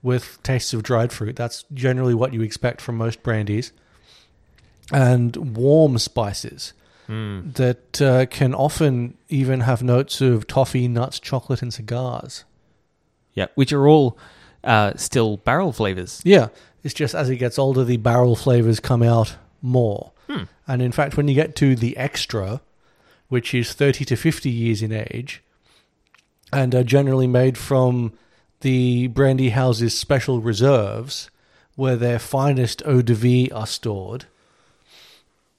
with 0.03 0.39
tastes 0.43 0.75
of 0.75 0.83
dried 0.83 1.13
fruit. 1.13 1.35
That's 1.37 1.65
generally 1.73 2.15
what 2.15 2.33
you 2.35 2.43
expect 2.43 2.81
from 2.81 2.97
most 2.97 3.23
brandies. 3.23 3.73
And 4.93 5.57
warm 5.57 5.99
spices 5.99 6.73
Mm. 7.09 7.53
that 7.57 8.01
uh, 8.01 8.25
can 8.25 8.55
often 8.55 9.19
even 9.29 9.61
have 9.61 9.83
notes 9.83 10.23
of 10.23 10.47
toffee, 10.47 10.89
nuts, 10.89 11.21
chocolate, 11.21 11.61
and 11.61 11.73
cigars. 11.73 12.45
Yeah, 13.35 13.49
which 13.57 13.75
are 13.75 13.87
all 13.87 14.17
uh, 14.63 14.95
still 14.97 15.37
barrel 15.37 15.75
flavors. 15.75 16.23
Yeah, 16.25 16.49
it's 16.83 16.95
just 16.95 17.15
as 17.15 17.29
it 17.29 17.37
gets 17.37 17.59
older, 17.59 17.85
the 17.85 17.99
barrel 17.99 18.37
flavors 18.37 18.81
come 18.81 19.03
out 19.03 19.37
more. 19.61 20.13
Hmm. 20.31 20.45
And 20.67 20.81
in 20.81 20.93
fact, 20.93 21.19
when 21.19 21.29
you 21.29 21.35
get 21.35 21.55
to 21.57 21.77
the 21.77 21.95
extra, 21.99 22.63
which 23.29 23.55
is 23.55 23.73
30 23.73 24.05
to 24.07 24.17
50 24.17 24.51
years 24.51 24.83
in 24.83 24.93
age, 24.93 25.43
and 26.53 26.75
are 26.75 26.85
generally 26.85 27.27
made 27.27 27.59
from 27.59 28.13
the 28.61 29.09
brandy 29.09 29.51
house's 29.51 29.97
special 29.97 30.41
reserves, 30.41 31.31
where 31.77 31.97
their 31.97 32.19
finest 32.19 32.83
eau 32.87 33.03
de 33.03 33.15
vie 33.15 33.49
are 33.53 33.67
stored, 33.67 34.27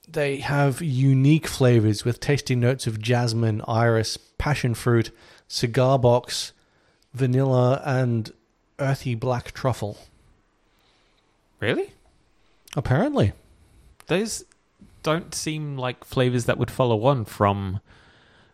they 0.07 0.37
have 0.37 0.81
unique 0.81 1.47
flavors 1.47 2.05
with 2.05 2.19
tasty 2.19 2.55
notes 2.55 2.87
of 2.87 3.01
jasmine, 3.01 3.61
iris, 3.67 4.17
passion 4.37 4.73
fruit, 4.73 5.11
cigar 5.47 5.99
box, 5.99 6.53
vanilla, 7.13 7.81
and 7.85 8.31
earthy 8.79 9.15
black 9.15 9.51
truffle. 9.51 9.97
Really? 11.59 11.91
Apparently. 12.75 13.33
Those 14.07 14.45
don't 15.05 15.33
seem 15.35 15.77
like 15.77 16.03
flavors 16.03 16.45
that 16.45 16.57
would 16.57 16.71
follow 16.71 17.05
on 17.05 17.25
from 17.25 17.79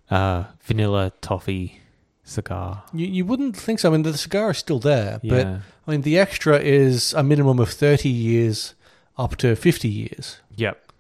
uh, 0.10 0.44
vanilla, 0.62 1.14
toffee, 1.22 1.80
cigar. 2.24 2.84
You, 2.94 3.08
you 3.08 3.26
wouldn't 3.26 3.56
think 3.56 3.80
so. 3.80 3.90
I 3.90 3.92
mean, 3.94 4.04
the 4.04 4.18
cigar 4.18 4.52
is 4.52 4.58
still 4.58 4.80
there, 4.80 5.20
but 5.24 5.46
Yeah. 5.48 5.60
I 5.88 5.92
mean, 5.92 6.02
the 6.02 6.20
extra 6.20 6.60
is 6.60 7.14
a 7.14 7.24
minimum 7.24 7.60
of 7.60 7.70
30 7.70 8.10
years 8.10 8.76
up 9.18 9.36
to 9.38 9.56
50 9.56 9.88
years. 9.88 10.38
Yep. 10.56 10.92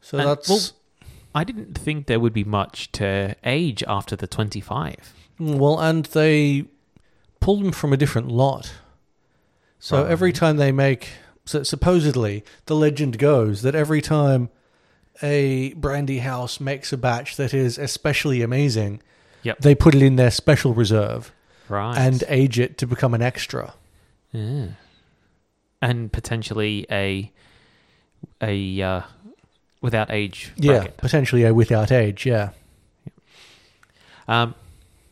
So 0.00 0.18
And, 0.18 0.28
that's. 0.28 0.48
well- 0.48 0.60
I 1.34 1.44
didn't 1.44 1.78
think 1.78 2.06
there 2.06 2.18
would 2.18 2.32
be 2.32 2.42
much 2.44 2.90
to 2.92 3.36
age 3.44 3.82
after 3.86 4.16
the 4.16 4.26
25. 4.26 5.14
well, 5.38 5.78
and 5.80 6.04
they 6.06 6.64
pulled 7.40 7.64
them 7.64 7.72
from 7.72 7.92
a 7.92 7.96
different 7.96 8.28
lot. 8.28 8.72
So 9.78 10.02
Right. 10.02 10.10
every 10.10 10.32
time 10.32 10.56
they 10.58 10.72
make, 10.72 11.08
so 11.50 11.62
supposedly 11.64 12.44
the 12.66 12.76
legend 12.76 13.18
goes 13.18 13.62
that 13.62 13.74
every 13.74 14.00
time 14.00 14.48
a 15.22 15.72
brandy 15.74 16.18
house 16.20 16.60
makes 16.60 16.92
a 16.92 16.96
batch 16.96 17.36
that 17.36 17.52
is 17.52 17.76
especially 17.78 18.40
amazing, 18.42 19.02
Yep. 19.42 19.58
they 19.60 19.74
put 19.74 19.94
it 19.94 20.02
in 20.02 20.16
their 20.16 20.30
special 20.30 20.74
reserve 20.74 21.32
Right. 21.68 21.96
and 21.98 22.22
age 22.28 22.58
it 22.58 22.78
to 22.78 22.86
become 22.86 23.14
an 23.14 23.22
extra. 23.22 23.74
Yeah. 24.32 24.66
And 25.82 26.12
potentially 26.12 26.86
a 26.90 27.30
a 28.42 28.82
uh, 28.82 29.00
without 29.80 30.10
age 30.10 30.52
Yeah, 30.56 30.86
potentially 30.98 31.44
a 31.44 31.52
without 31.54 31.90
age. 31.90 32.26
Yeah. 32.26 32.50
Um, 34.28 34.54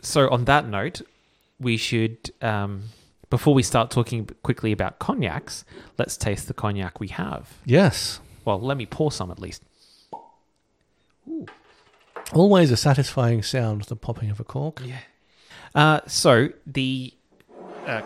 so 0.02 0.28
on 0.30 0.44
that 0.44 0.68
note, 0.68 1.02
we 1.58 1.76
should 1.76 2.30
um, 2.42 2.84
before 3.30 3.54
we 3.54 3.62
start 3.62 3.90
talking 3.90 4.28
quickly 4.42 4.72
about 4.72 4.98
cognacs, 4.98 5.64
let's 5.98 6.16
taste 6.16 6.48
the 6.48 6.54
cognac 6.54 7.00
we 7.00 7.08
have. 7.08 7.58
Yes. 7.64 8.20
Well, 8.44 8.60
let 8.60 8.76
me 8.76 8.86
pour 8.86 9.12
some 9.12 9.30
at 9.30 9.38
least. 9.38 9.62
Always 12.32 12.70
a 12.70 12.76
satisfying 12.76 13.42
sound, 13.42 13.82
the 13.82 13.96
popping 13.96 14.30
of 14.30 14.40
a 14.40 14.44
cork. 14.44 14.82
Yeah. 14.84 15.00
Uh, 15.74 16.00
so 16.06 16.48
the 16.66 17.12
uh, 17.86 18.02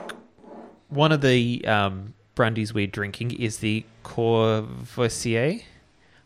one 0.88 1.12
of 1.12 1.21
the 1.21 1.64
um, 1.67 2.14
brandies 2.35 2.75
we're 2.75 2.87
drinking 2.87 3.33
is 3.33 3.59
the 3.59 3.85
Courvoisier. 4.02 5.61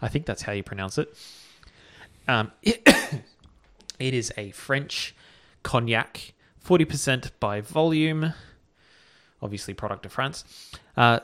I 0.03 0.09
think 0.09 0.27
that's 0.27 0.43
how 0.43 0.53
you 0.53 0.63
pronounce 0.63 0.99
it. 0.99 1.15
Um, 2.29 2.53
it, 2.63 2.83
it 3.99 4.15
is 4.15 4.33
a 4.37 4.51
French 4.53 5.15
cognac, 5.63 6.33
forty 6.59 6.85
percent 6.85 7.31
by 7.41 7.61
volume. 7.61 8.33
Obviously, 9.43 9.75
product 9.75 10.07
of 10.07 10.13
France. 10.13 10.45
Uh, 10.97 11.21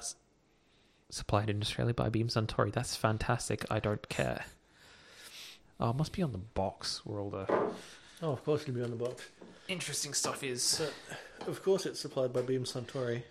supplied 1.11 1.51
in 1.51 1.61
Australia 1.61 1.95
by 1.95 2.09
Beam 2.09 2.29
Suntory. 2.29 2.73
That's 2.73 2.95
fantastic. 2.97 3.65
I 3.71 3.81
don't 3.81 4.09
care. 4.09 4.45
Oh, 5.81 5.91
it 5.91 5.97
must 5.97 6.13
be 6.13 6.23
on 6.23 6.33
the 6.33 6.39
box 6.39 7.01
where 7.05 7.19
all 7.21 7.31
the 7.31 7.47
Oh, 8.23 8.31
of 8.33 8.45
course 8.45 8.63
it'll 8.63 8.75
be 8.75 8.83
on 8.83 8.91
the 8.91 8.97
box. 8.97 9.25
interesting 9.69 10.15
stuff 10.15 10.45
is. 10.45 10.81
Of 11.47 11.63
course 11.65 11.87
it's 11.87 11.99
supplied 12.01 12.33
by 12.33 12.43
Beam 12.43 12.65
Suntory. 12.65 13.23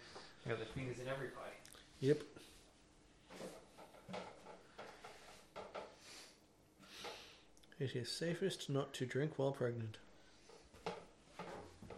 Got 0.47 0.59
the 0.59 0.65
fingers 0.65 0.97
in 0.99 1.07
every 1.07 1.27
pie. 1.29 1.39
Yep. 2.01 2.23
It 7.79 7.95
is 7.95 8.11
safest 8.11 8.69
not 8.69 8.93
to 8.95 9.05
drink 9.05 9.33
while 9.37 9.51
pregnant. 9.53 9.97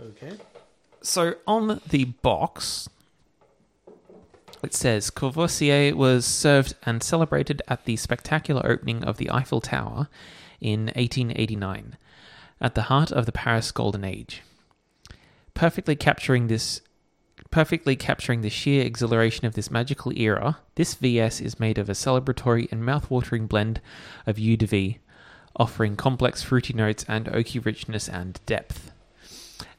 Okay. 0.01 0.33
So 1.03 1.35
on 1.45 1.81
the 1.89 2.05
box, 2.05 2.89
it 4.63 4.73
says 4.73 5.09
Courvoisier 5.09 5.93
was 5.93 6.25
served 6.25 6.75
and 6.85 7.03
celebrated 7.03 7.61
at 7.67 7.83
the 7.83 7.97
spectacular 7.97 8.65
opening 8.65 9.03
of 9.03 9.17
the 9.17 9.29
Eiffel 9.29 9.59
Tower 9.59 10.07
in 10.61 10.85
1889, 10.95 11.97
at 12.61 12.75
the 12.75 12.83
heart 12.83 13.11
of 13.11 13.25
the 13.25 13.33
Paris 13.33 13.69
Golden 13.73 14.05
Age. 14.05 14.43
Perfectly 15.53 15.97
capturing 15.97 16.47
this 16.47 16.79
perfectly 17.51 17.95
capturing 17.97 18.41
the 18.41 18.49
sheer 18.49 18.83
exhilaration 18.83 19.45
of 19.45 19.53
this 19.53 19.69
magical 19.69 20.17
era, 20.17 20.59
this 20.75 20.95
VS 20.95 21.41
is 21.41 21.59
made 21.59 21.77
of 21.77 21.89
a 21.89 21.93
celebratory 21.93 22.71
and 22.71 22.83
mouth-watering 22.83 23.45
blend 23.45 23.81
of 24.25 24.39
eau 24.39 24.55
de 24.55 24.65
vie, 24.65 24.99
offering 25.57 25.97
complex 25.97 26.41
fruity 26.41 26.73
notes 26.73 27.05
and 27.09 27.25
oaky 27.27 27.63
richness 27.63 28.07
and 28.07 28.39
depth. 28.45 28.92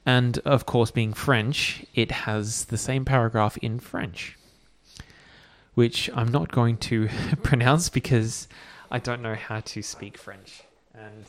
And 0.07 0.39
of 0.39 0.67
course, 0.67 0.91
being 0.91 1.13
French, 1.15 1.85
it 1.95 2.11
has 2.11 2.67
the 2.67 2.77
same 2.77 3.05
paragraph 3.05 3.57
in 3.59 3.79
French, 3.79 4.37
which 5.75 6.11
I'm 6.15 6.29
not 6.29 6.53
going 6.53 6.77
to 6.79 7.09
pronounce 7.43 7.89
because 7.89 8.49
I 8.91 8.99
don't 8.99 9.23
know 9.23 9.35
how 9.35 9.61
to 9.61 9.83
speak 9.83 10.19
French, 10.19 10.63
and 10.95 11.25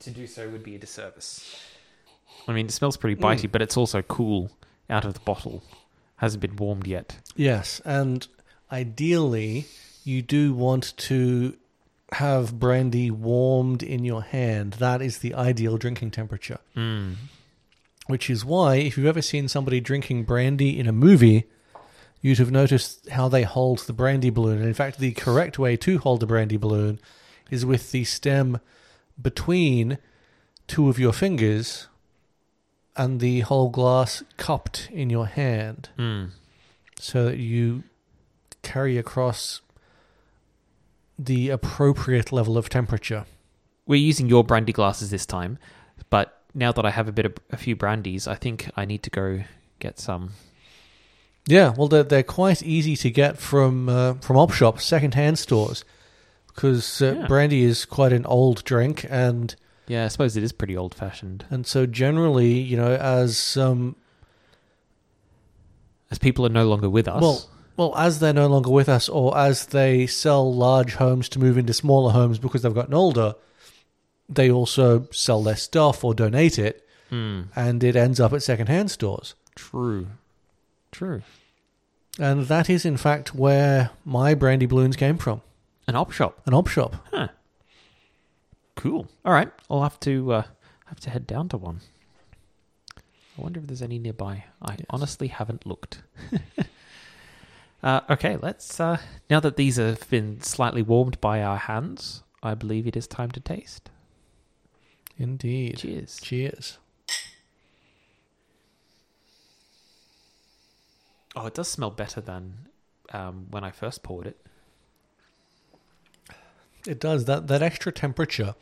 to 0.00 0.10
do 0.10 0.26
so 0.26 0.48
would 0.48 0.64
be 0.64 0.74
a 0.74 0.78
disservice. 0.78 1.56
I 2.48 2.52
mean, 2.52 2.66
it 2.66 2.72
smells 2.72 2.96
pretty 2.96 3.20
bitey, 3.20 3.50
but 3.50 3.62
it's 3.62 3.76
also 3.76 4.02
cool 4.02 4.50
out 4.88 5.04
of 5.04 5.14
the 5.14 5.20
bottle. 5.20 5.62
Hasn't 6.16 6.40
been 6.40 6.56
warmed 6.56 6.86
yet. 6.86 7.16
Yes, 7.36 7.80
and 7.84 8.26
ideally, 8.72 9.66
you 10.04 10.20
do 10.20 10.52
want 10.52 10.96
to 10.96 11.56
have 12.12 12.58
brandy 12.58 13.10
warmed 13.10 13.82
in 13.82 14.04
your 14.04 14.22
hand. 14.22 14.74
That 14.74 15.00
is 15.00 15.18
the 15.18 15.34
ideal 15.34 15.76
drinking 15.76 16.10
temperature. 16.10 16.58
Mm. 16.76 17.14
Which 18.10 18.28
is 18.28 18.44
why, 18.44 18.76
if 18.76 18.96
you've 18.96 19.06
ever 19.06 19.22
seen 19.22 19.48
somebody 19.48 19.80
drinking 19.80 20.24
brandy 20.24 20.78
in 20.78 20.86
a 20.86 20.92
movie, 20.92 21.44
you'd 22.20 22.38
have 22.38 22.50
noticed 22.50 23.08
how 23.10 23.28
they 23.28 23.44
hold 23.44 23.78
the 23.80 23.92
brandy 23.92 24.30
balloon. 24.30 24.58
And 24.58 24.66
in 24.66 24.74
fact, 24.74 24.98
the 24.98 25.12
correct 25.12 25.58
way 25.58 25.76
to 25.78 25.98
hold 25.98 26.20
the 26.20 26.26
brandy 26.26 26.56
balloon 26.56 26.98
is 27.50 27.64
with 27.64 27.92
the 27.92 28.04
stem 28.04 28.60
between 29.20 29.98
two 30.66 30.88
of 30.88 30.98
your 30.98 31.12
fingers 31.12 31.86
and 32.96 33.20
the 33.20 33.40
whole 33.40 33.70
glass 33.70 34.22
cupped 34.36 34.88
in 34.92 35.08
your 35.10 35.26
hand 35.26 35.88
Mm. 35.96 36.30
so 36.98 37.24
that 37.24 37.38
you 37.38 37.84
carry 38.62 38.98
across 38.98 39.60
the 41.18 41.48
appropriate 41.50 42.32
level 42.32 42.56
of 42.58 42.68
temperature. 42.68 43.24
We're 43.86 44.00
using 44.00 44.28
your 44.28 44.44
brandy 44.44 44.72
glasses 44.72 45.10
this 45.10 45.26
time, 45.26 45.58
now 46.54 46.72
that 46.72 46.84
I 46.84 46.90
have 46.90 47.08
a 47.08 47.12
bit 47.12 47.26
of 47.26 47.34
a 47.50 47.56
few 47.56 47.76
brandies, 47.76 48.26
I 48.26 48.34
think 48.34 48.70
I 48.76 48.84
need 48.84 49.02
to 49.04 49.10
go 49.10 49.42
get 49.78 49.98
some. 49.98 50.30
Yeah, 51.46 51.72
well, 51.76 51.88
they're, 51.88 52.02
they're 52.02 52.22
quite 52.22 52.62
easy 52.62 52.96
to 52.96 53.10
get 53.10 53.38
from 53.38 53.88
uh, 53.88 54.14
from 54.14 54.36
op 54.36 54.52
shops, 54.52 54.84
second 54.84 55.14
hand 55.14 55.38
stores, 55.38 55.84
because 56.48 57.00
uh, 57.02 57.16
Yeah. 57.20 57.26
brandy 57.26 57.62
is 57.64 57.84
quite 57.84 58.12
an 58.12 58.26
old 58.26 58.62
drink, 58.64 59.06
and 59.08 59.54
Yeah, 59.88 60.04
I 60.04 60.08
suppose 60.08 60.36
it 60.36 60.42
is 60.42 60.52
pretty 60.52 60.76
old 60.76 60.94
fashioned. 60.94 61.44
and 61.50 61.66
so 61.66 61.86
generally, 61.86 62.52
you 62.52 62.76
know, 62.76 62.94
as 62.94 63.56
um, 63.56 63.96
As 66.10 66.18
people 66.18 66.44
are 66.44 66.50
no 66.50 66.66
longer 66.68 66.90
with 66.90 67.06
us. 67.08 67.22
well, 67.22 67.48
well, 67.76 67.96
as 67.96 68.18
they're 68.18 68.32
no 68.34 68.46
longer 68.48 68.70
with 68.70 68.88
us, 68.88 69.08
or 69.08 69.36
as 69.38 69.66
they 69.66 70.06
sell 70.06 70.52
large 70.54 70.94
homes 70.94 71.28
to 71.30 71.38
move 71.38 71.56
into 71.56 71.72
smaller 71.72 72.12
homes 72.12 72.38
because 72.38 72.62
they've 72.62 72.74
gotten 72.74 72.94
older, 72.94 73.34
they 74.32 74.50
also 74.50 75.08
sell 75.10 75.42
their 75.42 75.56
stuff 75.56 76.04
or 76.04 76.14
donate 76.14 76.58
it, 76.58 76.86
Hmm. 77.10 77.42
and 77.56 77.82
it 77.82 77.96
ends 77.96 78.20
up 78.20 78.32
at 78.32 78.42
second 78.42 78.68
hand 78.68 78.90
stores. 78.90 79.34
True. 79.56 80.06
True. 80.92 81.22
And 82.18 82.46
that 82.46 82.70
is, 82.70 82.84
in 82.84 82.96
fact, 82.96 83.34
where 83.34 83.90
my 84.04 84.34
brandy 84.34 84.66
balloons 84.66 84.96
came 84.96 85.18
from 85.18 85.42
An 85.88 85.96
op 85.96 86.12
shop. 86.12 86.40
an 86.46 86.54
op 86.54 86.68
shop. 86.68 86.96
Huh. 87.10 87.28
Cool. 88.76 89.08
All 89.24 89.32
right. 89.32 89.50
I'll 89.68 89.82
have 89.82 89.98
to 90.00 90.32
uh, 90.32 90.42
have 90.86 91.00
to 91.00 91.10
head 91.10 91.26
down 91.26 91.48
to 91.50 91.56
one. 91.56 91.80
I 92.96 93.42
wonder 93.42 93.60
if 93.60 93.66
there's 93.66 93.82
any 93.82 93.98
nearby. 93.98 94.44
I 94.62 94.72
Yes. 94.72 94.86
honestly 94.90 95.28
haven't 95.28 95.66
looked. 95.66 96.02
uh, 97.82 98.00
okay, 98.10 98.36
let's. 98.40 98.78
Uh, 98.80 98.98
now 99.28 99.40
that 99.40 99.56
these 99.56 99.76
have 99.76 100.08
been 100.10 100.40
slightly 100.42 100.82
warmed 100.82 101.20
by 101.20 101.42
our 101.42 101.56
hands, 101.56 102.22
I 102.42 102.54
believe 102.54 102.86
it 102.86 102.96
is 102.96 103.06
time 103.06 103.30
to 103.32 103.40
taste. 103.40 103.90
Indeed. 105.20 105.76
Cheers. 105.76 106.18
Cheers. 106.22 106.78
Oh, 111.36 111.46
it 111.46 111.54
does 111.54 111.68
smell 111.68 111.90
better 111.90 112.20
than 112.22 112.54
um, 113.12 113.46
when 113.50 113.62
I 113.62 113.70
first 113.70 114.02
poured 114.02 114.26
it. 114.26 114.38
It 116.86 116.98
does. 116.98 117.26
That 117.26 117.48
that 117.48 117.62
extra 117.62 117.92
temperature 117.92 118.54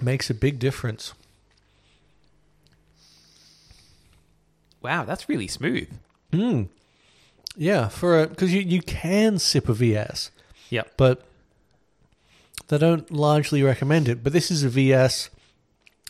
makes 0.00 0.30
a 0.30 0.34
big 0.34 0.60
difference. 0.60 1.12
Wow, 4.80 5.04
that's 5.04 5.28
really 5.28 5.48
smooth. 5.48 5.88
Mm. 6.32 6.68
Yeah, 7.56 7.88
for 7.88 8.26
because 8.28 8.54
you, 8.54 8.60
you 8.60 8.80
can 8.80 9.40
sip 9.40 9.68
a 9.68 9.74
VS, 9.74 10.30
Yep. 10.70 10.92
but 10.96 11.24
they 12.68 12.78
don't 12.78 13.10
largely 13.10 13.64
recommend 13.64 14.08
it. 14.08 14.22
But 14.22 14.32
this 14.32 14.50
is 14.52 14.62
a 14.62 14.68
VS 14.68 15.28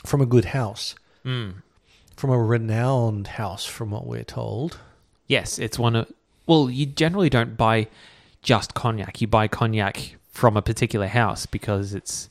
from 0.05 0.21
a 0.21 0.27
good 0.27 0.47
house, 0.47 0.95
Mm. 1.25 1.55
from 2.17 2.31
a 2.31 2.39
renowned 2.39 3.27
house, 3.29 3.65
from 3.65 3.91
what 3.91 4.07
we're 4.07 4.25
told. 4.25 4.79
Yes, 5.27 5.59
it's 5.59 5.79
one 5.79 5.95
of. 5.97 6.11
Well, 6.47 6.69
you 6.71 6.87
generally 6.87 7.31
don't 7.31 7.57
buy 7.57 7.89
just 8.43 8.75
cognac. 8.75 9.21
You 9.21 9.27
buy 9.27 9.47
cognac 9.49 10.17
from 10.33 10.57
a 10.57 10.63
particular 10.63 11.07
house 11.07 11.47
because 11.47 11.93
it's 11.95 12.29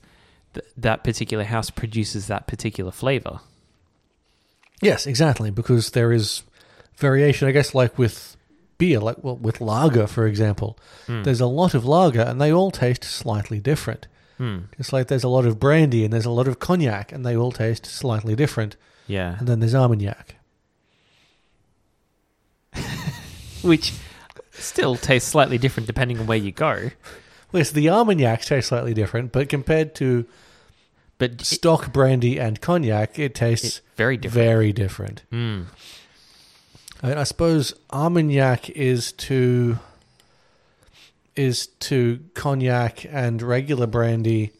th- 0.53 0.65
that 0.77 1.03
particular 1.03 1.43
house 1.43 1.69
produces 1.69 2.27
that 2.27 2.47
particular 2.47 2.91
flavor. 2.91 3.39
Yes, 4.81 5.05
exactly, 5.05 5.51
because 5.51 5.91
there 5.91 6.11
is 6.11 6.43
variation. 6.97 7.47
I 7.47 7.51
guess 7.51 7.75
like 7.75 7.97
with 7.97 8.35
beer, 8.77 8.99
like 8.99 9.23
well, 9.23 9.35
with 9.35 9.59
lager, 9.61 10.07
for 10.07 10.25
example, 10.25 10.77
Mm. 11.07 11.23
there's 11.23 11.41
a 11.41 11.45
lot 11.45 11.73
of 11.73 11.85
lager, 11.85 12.21
and 12.21 12.39
they 12.41 12.51
all 12.51 12.71
taste 12.71 13.03
slightly 13.03 13.59
different. 13.59 14.07
Hmm. 14.39 14.59
Just 14.77 14.91
like 14.93 15.07
there's 15.07 15.23
a 15.23 15.29
lot 15.29 15.45
of 15.45 15.59
brandy 15.59 16.03
and 16.03 16.11
there's 16.11 16.25
a 16.25 16.31
lot 16.31 16.47
of 16.47 16.57
cognac, 16.59 17.11
and 17.11 17.23
they 17.25 17.35
all 17.37 17.51
taste 17.51 17.85
slightly 17.85 18.35
different. 18.35 18.75
Yeah. 19.05 19.37
And 19.37 19.47
then 19.47 19.59
there's 19.59 19.75
Armagnac. 19.75 20.35
which 23.61 23.93
still 24.51 24.95
tastes 24.95 25.29
slightly 25.29 25.57
different 25.57 25.87
depending 25.87 26.19
on 26.19 26.27
where 26.27 26.37
you 26.37 26.51
go. 26.51 26.89
Well, 27.51 27.59
yes, 27.59 27.71
the 27.71 27.89
Armagnac 27.89 28.41
tastes 28.43 28.69
slightly 28.69 28.93
different, 28.93 29.31
but 29.31 29.49
compared 29.49 29.95
to 29.95 30.25
But 31.17 31.31
it- 31.31 31.45
stock 31.45 31.91
brandy 31.91 32.39
and 32.39 32.61
cognac, 32.61 33.17
it 33.19 33.35
tastes 33.35 33.81
very 33.95 34.17
different. 34.17 34.33
very 34.45 34.71
different. 34.73 35.23
Mm. 35.31 35.65
I, 37.01 37.07
mean, 37.07 37.17
I 37.17 37.23
suppose 37.23 37.73
Armagnac 37.91 38.69
is 38.69 39.11
to 39.13 39.79
is 41.39 41.67
to 41.67 42.19
cognac 42.33 43.05
and 43.09 43.41
regular 43.41 43.87
brandy. 43.87 44.51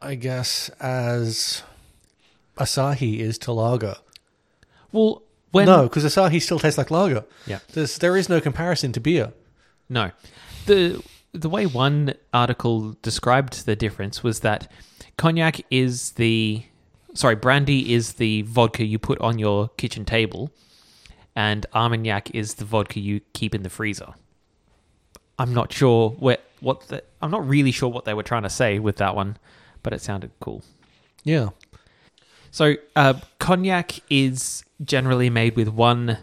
I 0.00 0.14
guess 0.14 0.70
as 0.80 1.62
Asahi 2.56 3.18
is 3.18 3.36
to 3.38 3.52
lager. 3.52 3.96
Well, 4.92 5.22
when 5.50 5.66
no, 5.66 5.82
because 5.82 6.04
Asahi 6.04 6.40
still 6.40 6.58
tastes 6.58 6.78
like 6.78 6.90
lager. 6.90 7.24
Yeah. 7.46 7.58
There's 7.74 7.98
there 7.98 8.16
is 8.16 8.30
no 8.30 8.40
comparison 8.40 8.92
to 8.92 9.00
beer. 9.00 9.34
No. 9.90 10.12
The 10.64 11.02
the 11.32 11.50
way 11.50 11.66
one 11.66 12.14
article 12.32 12.96
described 13.02 13.66
the 13.66 13.76
difference 13.76 14.22
was 14.22 14.40
that 14.40 14.72
cognac 15.18 15.60
is 15.70 16.12
the 16.12 16.62
sorry, 17.12 17.34
brandy 17.34 17.92
is 17.92 18.14
the 18.14 18.42
vodka 18.42 18.84
you 18.84 18.98
put 18.98 19.20
on 19.20 19.38
your 19.38 19.68
kitchen 19.76 20.06
table 20.06 20.50
and 21.38 21.66
Armagnac 21.72 22.34
is 22.34 22.54
the 22.54 22.64
vodka 22.64 22.98
you 22.98 23.20
keep 23.32 23.54
in 23.54 23.62
the 23.62 23.70
freezer. 23.70 24.12
I'm 25.38 25.54
not 25.54 25.72
sure 25.72 26.10
where 26.10 26.38
what 26.58 26.88
the, 26.88 27.04
I'm 27.22 27.30
not 27.30 27.46
really 27.46 27.70
sure 27.70 27.88
what 27.88 28.04
they 28.04 28.12
were 28.12 28.24
trying 28.24 28.42
to 28.42 28.50
say 28.50 28.80
with 28.80 28.96
that 28.96 29.14
one, 29.14 29.36
but 29.84 29.92
it 29.92 30.02
sounded 30.02 30.32
cool. 30.40 30.64
Yeah. 31.22 31.50
So, 32.50 32.74
uh, 32.96 33.20
cognac 33.38 34.00
is 34.10 34.64
generally 34.84 35.30
made 35.30 35.54
with 35.54 35.68
one 35.68 36.18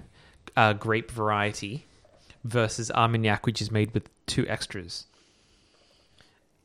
uh, 0.57 0.73
grape 0.73 1.09
variety 1.09 1.85
versus 2.43 2.91
Armagnac, 2.91 3.45
which 3.45 3.61
is 3.61 3.71
made 3.71 3.93
with 3.93 4.09
two 4.25 4.45
extras. 4.49 5.05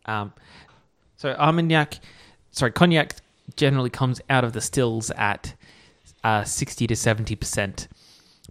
Um, 0.07 0.33
so, 1.17 1.35
Armagnac, 1.35 2.01
sorry, 2.51 2.73
cognac 2.73 3.15
generally 3.55 3.91
comes 3.91 4.21
out 4.29 4.43
of 4.43 4.55
the 4.55 4.61
stills 4.61 5.13
at 5.13 5.55
uh, 6.25 6.43
60 6.43 6.89
to 6.89 6.95
70% 6.95 7.87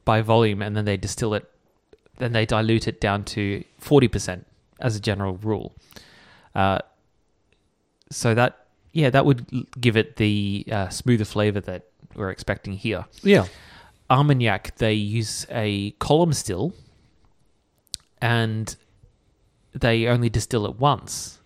by 0.05 0.21
volume, 0.21 0.61
and 0.61 0.75
then 0.75 0.85
they 0.85 0.97
distill 0.97 1.33
it, 1.33 1.49
then 2.17 2.33
they 2.33 2.45
dilute 2.45 2.87
it 2.87 2.99
down 2.99 3.23
to 3.23 3.63
40% 3.81 4.43
as 4.79 4.95
a 4.95 4.99
general 4.99 5.37
rule. 5.37 5.73
Uh, 6.55 6.79
so, 8.11 8.33
that 8.33 8.67
yeah, 8.91 9.09
that 9.09 9.25
would 9.25 9.45
give 9.79 9.95
it 9.95 10.15
the 10.15 10.65
uh, 10.71 10.89
smoother 10.89 11.25
flavor 11.25 11.59
that 11.61 11.85
we're 12.15 12.31
expecting 12.31 12.73
here. 12.73 13.05
Yeah. 13.21 13.45
Armagnac, 14.09 14.77
they 14.77 14.93
use 14.93 15.45
a 15.51 15.91
column 15.91 16.33
still 16.33 16.73
and 18.21 18.75
they 19.73 20.07
only 20.07 20.29
distill 20.29 20.65
it 20.65 20.79
once 20.79 21.39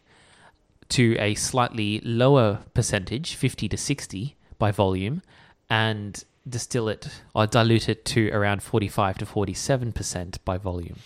to 0.90 1.18
a 1.20 1.36
slightly 1.36 2.00
lower 2.02 2.60
percentage, 2.74 3.36
50 3.36 3.68
to 3.70 3.78
60 3.78 4.36
by 4.58 4.72
volume, 4.72 5.22
and 5.70 6.24
distill 6.48 6.90
it 6.90 7.08
or 7.34 7.48
dilute 7.48 7.88
it 7.90 8.04
to 8.06 8.30
around 8.32 8.62
45 8.64 9.18
to 9.20 9.26
47% 9.26 10.38
by 10.44 10.58
volume. 10.58 10.98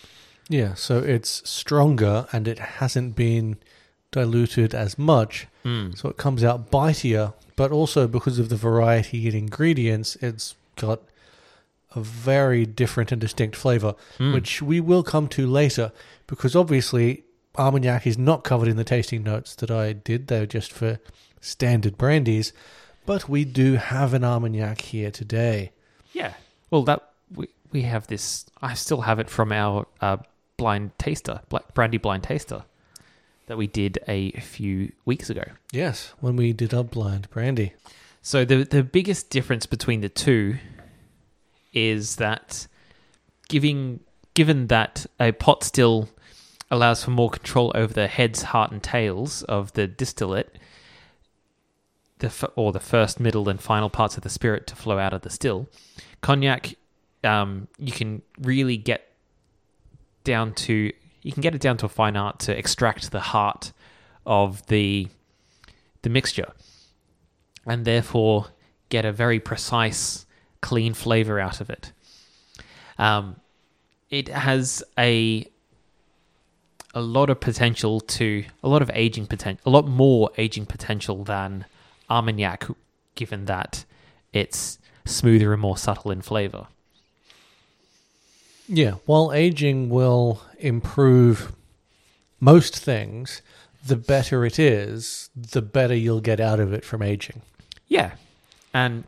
Yeah. 0.48 0.74
So 0.74 0.98
it's 0.98 1.48
stronger 1.48 2.26
and 2.32 2.48
it 2.48 2.58
hasn't 2.58 3.14
been 3.14 3.56
diluted 4.10 4.74
as 4.74 4.98
much. 4.98 5.46
Mm. 5.64 5.96
So 5.96 6.08
it 6.08 6.16
comes 6.16 6.42
out 6.42 6.70
bitier, 6.70 7.34
but 7.56 7.70
also 7.70 8.08
because 8.08 8.38
of 8.38 8.48
the 8.48 8.56
variety 8.56 9.28
in 9.28 9.34
ingredients, 9.34 10.16
it's 10.16 10.56
got 10.76 11.02
a 11.94 12.00
very 12.00 12.66
different 12.66 13.12
and 13.12 13.20
distinct 13.20 13.56
flavor, 13.56 13.94
Mm. 14.18 14.32
which 14.34 14.60
we 14.62 14.80
will 14.80 15.02
come 15.02 15.28
to 15.28 15.46
later. 15.46 15.92
Because 16.26 16.56
obviously, 16.56 17.24
Armagnac 17.56 18.06
is 18.06 18.18
not 18.18 18.44
covered 18.44 18.68
in 18.68 18.76
the 18.76 18.84
tasting 18.84 19.22
notes 19.22 19.54
that 19.56 19.70
I 19.70 19.92
did, 19.92 20.26
they're 20.28 20.46
just 20.46 20.72
for 20.72 20.98
standard 21.40 21.96
brandies. 21.98 22.52
But 23.08 23.26
we 23.26 23.46
do 23.46 23.76
have 23.76 24.12
an 24.12 24.22
Armagnac 24.22 24.82
here 24.82 25.10
today. 25.10 25.72
Yeah. 26.12 26.34
Well, 26.70 26.82
that 26.82 27.08
we, 27.34 27.48
we 27.72 27.80
have 27.80 28.06
this. 28.06 28.44
I 28.60 28.74
still 28.74 29.00
have 29.00 29.18
it 29.18 29.30
from 29.30 29.50
our 29.50 29.86
uh, 30.02 30.18
blind 30.58 30.90
taster, 30.98 31.40
black 31.48 31.72
brandy 31.72 31.96
blind 31.96 32.24
taster, 32.24 32.64
that 33.46 33.56
we 33.56 33.66
did 33.66 33.98
a 34.06 34.32
few 34.32 34.92
weeks 35.06 35.30
ago. 35.30 35.44
Yes, 35.72 36.12
when 36.20 36.36
we 36.36 36.52
did 36.52 36.74
our 36.74 36.84
blind 36.84 37.30
brandy. 37.30 37.72
So 38.20 38.44
the 38.44 38.64
the 38.64 38.82
biggest 38.82 39.30
difference 39.30 39.64
between 39.64 40.02
the 40.02 40.10
two 40.10 40.58
is 41.72 42.16
that 42.16 42.66
giving 43.48 44.00
given 44.34 44.66
that 44.66 45.06
a 45.18 45.32
pot 45.32 45.64
still 45.64 46.10
allows 46.70 47.04
for 47.04 47.12
more 47.12 47.30
control 47.30 47.72
over 47.74 47.94
the 47.94 48.06
heads, 48.06 48.42
heart, 48.42 48.70
and 48.70 48.82
tails 48.82 49.44
of 49.44 49.72
the 49.72 49.86
distillate, 49.86 50.58
the 52.18 52.28
f- 52.28 52.44
or 52.56 52.72
the 52.72 52.80
first, 52.80 53.20
middle, 53.20 53.48
and 53.48 53.60
final 53.60 53.90
parts 53.90 54.16
of 54.16 54.22
the 54.22 54.28
spirit 54.28 54.66
to 54.68 54.76
flow 54.76 54.98
out 54.98 55.12
of 55.12 55.22
the 55.22 55.30
still. 55.30 55.68
Cognac, 56.20 56.74
um, 57.24 57.68
you 57.78 57.92
can 57.92 58.22
really 58.40 58.76
get 58.76 59.12
down 60.24 60.52
to 60.52 60.92
you 61.22 61.32
can 61.32 61.40
get 61.40 61.54
it 61.54 61.60
down 61.60 61.76
to 61.78 61.86
a 61.86 61.88
fine 61.88 62.16
art 62.16 62.38
to 62.40 62.56
extract 62.56 63.10
the 63.10 63.20
heart 63.20 63.72
of 64.24 64.66
the 64.66 65.08
the 66.02 66.10
mixture 66.10 66.52
and 67.66 67.84
therefore 67.84 68.46
get 68.88 69.04
a 69.04 69.12
very 69.12 69.40
precise, 69.40 70.26
clean 70.60 70.94
flavor 70.94 71.38
out 71.38 71.60
of 71.60 71.70
it. 71.70 71.92
Um, 72.98 73.36
it 74.10 74.28
has 74.28 74.82
a 74.98 75.46
a 76.94 77.00
lot 77.00 77.30
of 77.30 77.38
potential 77.38 78.00
to 78.00 78.44
a 78.62 78.68
lot 78.68 78.82
of 78.82 78.90
aging 78.94 79.26
potential, 79.26 79.60
a 79.66 79.70
lot 79.70 79.86
more 79.86 80.30
aging 80.38 80.66
potential 80.66 81.24
than 81.24 81.66
Armagnac, 82.10 82.66
given 83.14 83.44
that 83.46 83.84
it's 84.32 84.78
smoother 85.04 85.52
and 85.52 85.60
more 85.62 85.76
subtle 85.76 86.10
in 86.10 86.20
flavor. 86.22 86.66
Yeah, 88.68 88.94
while 89.06 89.32
aging 89.32 89.88
will 89.88 90.42
improve 90.58 91.52
most 92.40 92.76
things, 92.76 93.40
the 93.86 93.96
better 93.96 94.44
it 94.44 94.58
is, 94.58 95.30
the 95.34 95.62
better 95.62 95.94
you'll 95.94 96.20
get 96.20 96.40
out 96.40 96.60
of 96.60 96.72
it 96.72 96.84
from 96.84 97.00
aging. 97.02 97.40
Yeah, 97.88 98.12
and 98.74 99.04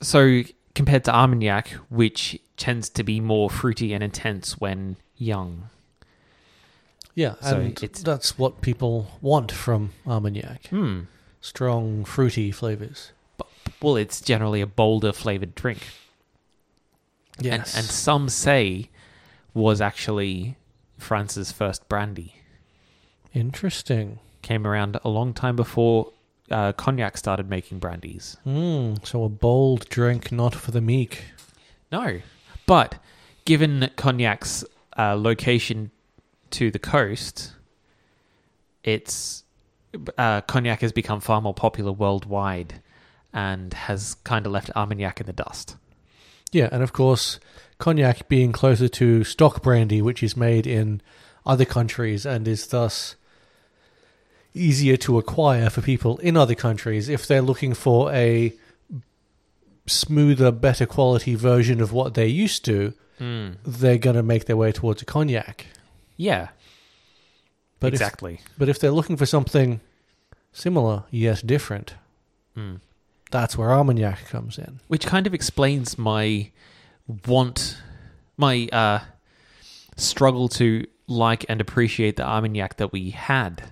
so 0.00 0.42
compared 0.74 1.04
to 1.04 1.14
Armagnac, 1.14 1.70
which 1.88 2.38
tends 2.56 2.88
to 2.90 3.02
be 3.02 3.18
more 3.20 3.50
fruity 3.50 3.92
and 3.92 4.04
intense 4.04 4.60
when 4.60 4.96
young. 5.16 5.68
Yeah, 7.16 7.34
So 7.40 7.56
and 7.60 7.82
it's- 7.82 8.02
that's 8.02 8.38
what 8.38 8.60
people 8.60 9.18
want 9.20 9.50
from 9.50 9.90
Armagnac. 10.06 10.66
Hmm. 10.68 11.00
Strong, 11.40 12.04
fruity 12.04 12.50
flavors. 12.50 13.12
Well, 13.80 13.96
it's 13.96 14.20
generally 14.20 14.60
a 14.60 14.66
bolder 14.66 15.12
flavored 15.12 15.54
drink. 15.54 15.86
Yes. 17.38 17.74
And, 17.74 17.84
and 17.84 17.90
some 17.90 18.28
say 18.28 18.90
was 19.54 19.80
actually 19.80 20.56
France's 20.98 21.50
first 21.50 21.88
brandy. 21.88 22.34
Interesting. 23.32 24.18
Came 24.42 24.66
around 24.66 24.98
a 25.02 25.08
long 25.08 25.32
time 25.32 25.56
before 25.56 26.12
uh, 26.50 26.72
cognac 26.72 27.16
started 27.16 27.48
making 27.48 27.78
brandies. 27.78 28.36
Mm, 28.46 29.06
so 29.06 29.24
a 29.24 29.28
bold 29.28 29.88
drink, 29.88 30.32
not 30.32 30.54
for 30.54 30.70
the 30.72 30.80
meek. 30.80 31.24
No, 31.92 32.20
but 32.66 32.96
given 33.44 33.90
cognac's 33.96 34.64
uh, 34.98 35.14
location 35.14 35.90
to 36.50 36.70
the 36.70 36.78
coast, 36.78 37.52
it's 38.82 39.44
uh, 40.18 40.40
cognac 40.42 40.80
has 40.80 40.92
become 40.92 41.20
far 41.20 41.40
more 41.40 41.54
popular 41.54 41.92
worldwide 41.92 42.80
and 43.32 43.72
has 43.74 44.14
kind 44.24 44.46
of 44.46 44.52
left 44.52 44.70
Armagnac 44.76 45.20
in 45.20 45.26
the 45.26 45.32
dust. 45.32 45.76
Yeah, 46.52 46.68
and 46.72 46.82
of 46.82 46.92
course, 46.92 47.38
cognac 47.78 48.28
being 48.28 48.52
closer 48.52 48.88
to 48.88 49.24
stock 49.24 49.62
brandy, 49.62 50.02
which 50.02 50.22
is 50.22 50.36
made 50.36 50.66
in 50.66 51.00
other 51.46 51.64
countries 51.64 52.26
and 52.26 52.46
is 52.48 52.66
thus 52.66 53.14
easier 54.52 54.96
to 54.96 55.16
acquire 55.18 55.70
for 55.70 55.80
people 55.80 56.18
in 56.18 56.36
other 56.36 56.56
countries 56.56 57.08
if 57.08 57.26
they're 57.26 57.40
looking 57.40 57.72
for 57.72 58.12
a 58.12 58.52
smoother, 59.86 60.50
better 60.50 60.86
quality 60.86 61.34
version 61.34 61.80
of 61.80 61.92
what 61.92 62.14
they're 62.14 62.26
used 62.26 62.64
to, 62.64 62.92
Mm. 63.20 63.56
they're 63.64 63.98
going 63.98 64.16
to 64.16 64.22
make 64.22 64.46
their 64.46 64.56
way 64.56 64.72
towards 64.72 65.02
a 65.02 65.04
cognac. 65.04 65.66
Yeah, 66.16 66.48
But 67.80 67.88
if, 67.88 67.94
exactly. 67.94 68.40
but 68.58 68.68
if 68.68 68.78
they're 68.78 68.90
looking 68.90 69.16
for 69.16 69.26
something 69.26 69.80
similar 70.52 71.04
yes, 71.10 71.42
different, 71.42 71.94
Mm. 72.56 72.80
that's 73.30 73.56
where 73.56 73.70
Armagnac 73.72 74.26
comes 74.28 74.58
in. 74.58 74.80
which 74.88 75.06
kind 75.06 75.26
of 75.26 75.32
explains 75.34 75.96
my 75.98 76.50
want 77.26 77.78
my 78.36 78.68
uh 78.72 79.00
struggle 79.96 80.48
to 80.48 80.86
like 81.06 81.44
and 81.48 81.60
appreciate 81.60 82.16
the 82.16 82.22
armagnac 82.24 82.76
that 82.76 82.92
we 82.92 83.10
had 83.10 83.62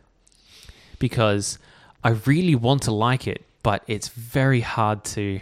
because 0.99 1.59
i 2.05 2.11
really 2.27 2.55
want 2.55 2.83
to 2.83 2.91
like 2.93 3.27
it 3.27 3.45
but 3.63 3.83
it's 3.87 4.09
very 4.09 4.61
hard 4.61 5.05
to 5.05 5.41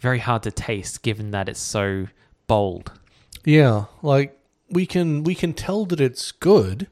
very 0.00 0.18
hard 0.18 0.42
to 0.42 0.50
taste 0.50 1.02
given 1.02 1.30
that 1.32 1.48
it's 1.48 1.60
so 1.60 2.06
bold. 2.46 2.90
Yeah, 3.44 3.84
like 4.02 4.38
we 4.70 4.86
can 4.86 5.24
we 5.24 5.34
can 5.34 5.52
tell 5.52 5.84
that 5.86 6.00
it's 6.00 6.32
good, 6.32 6.86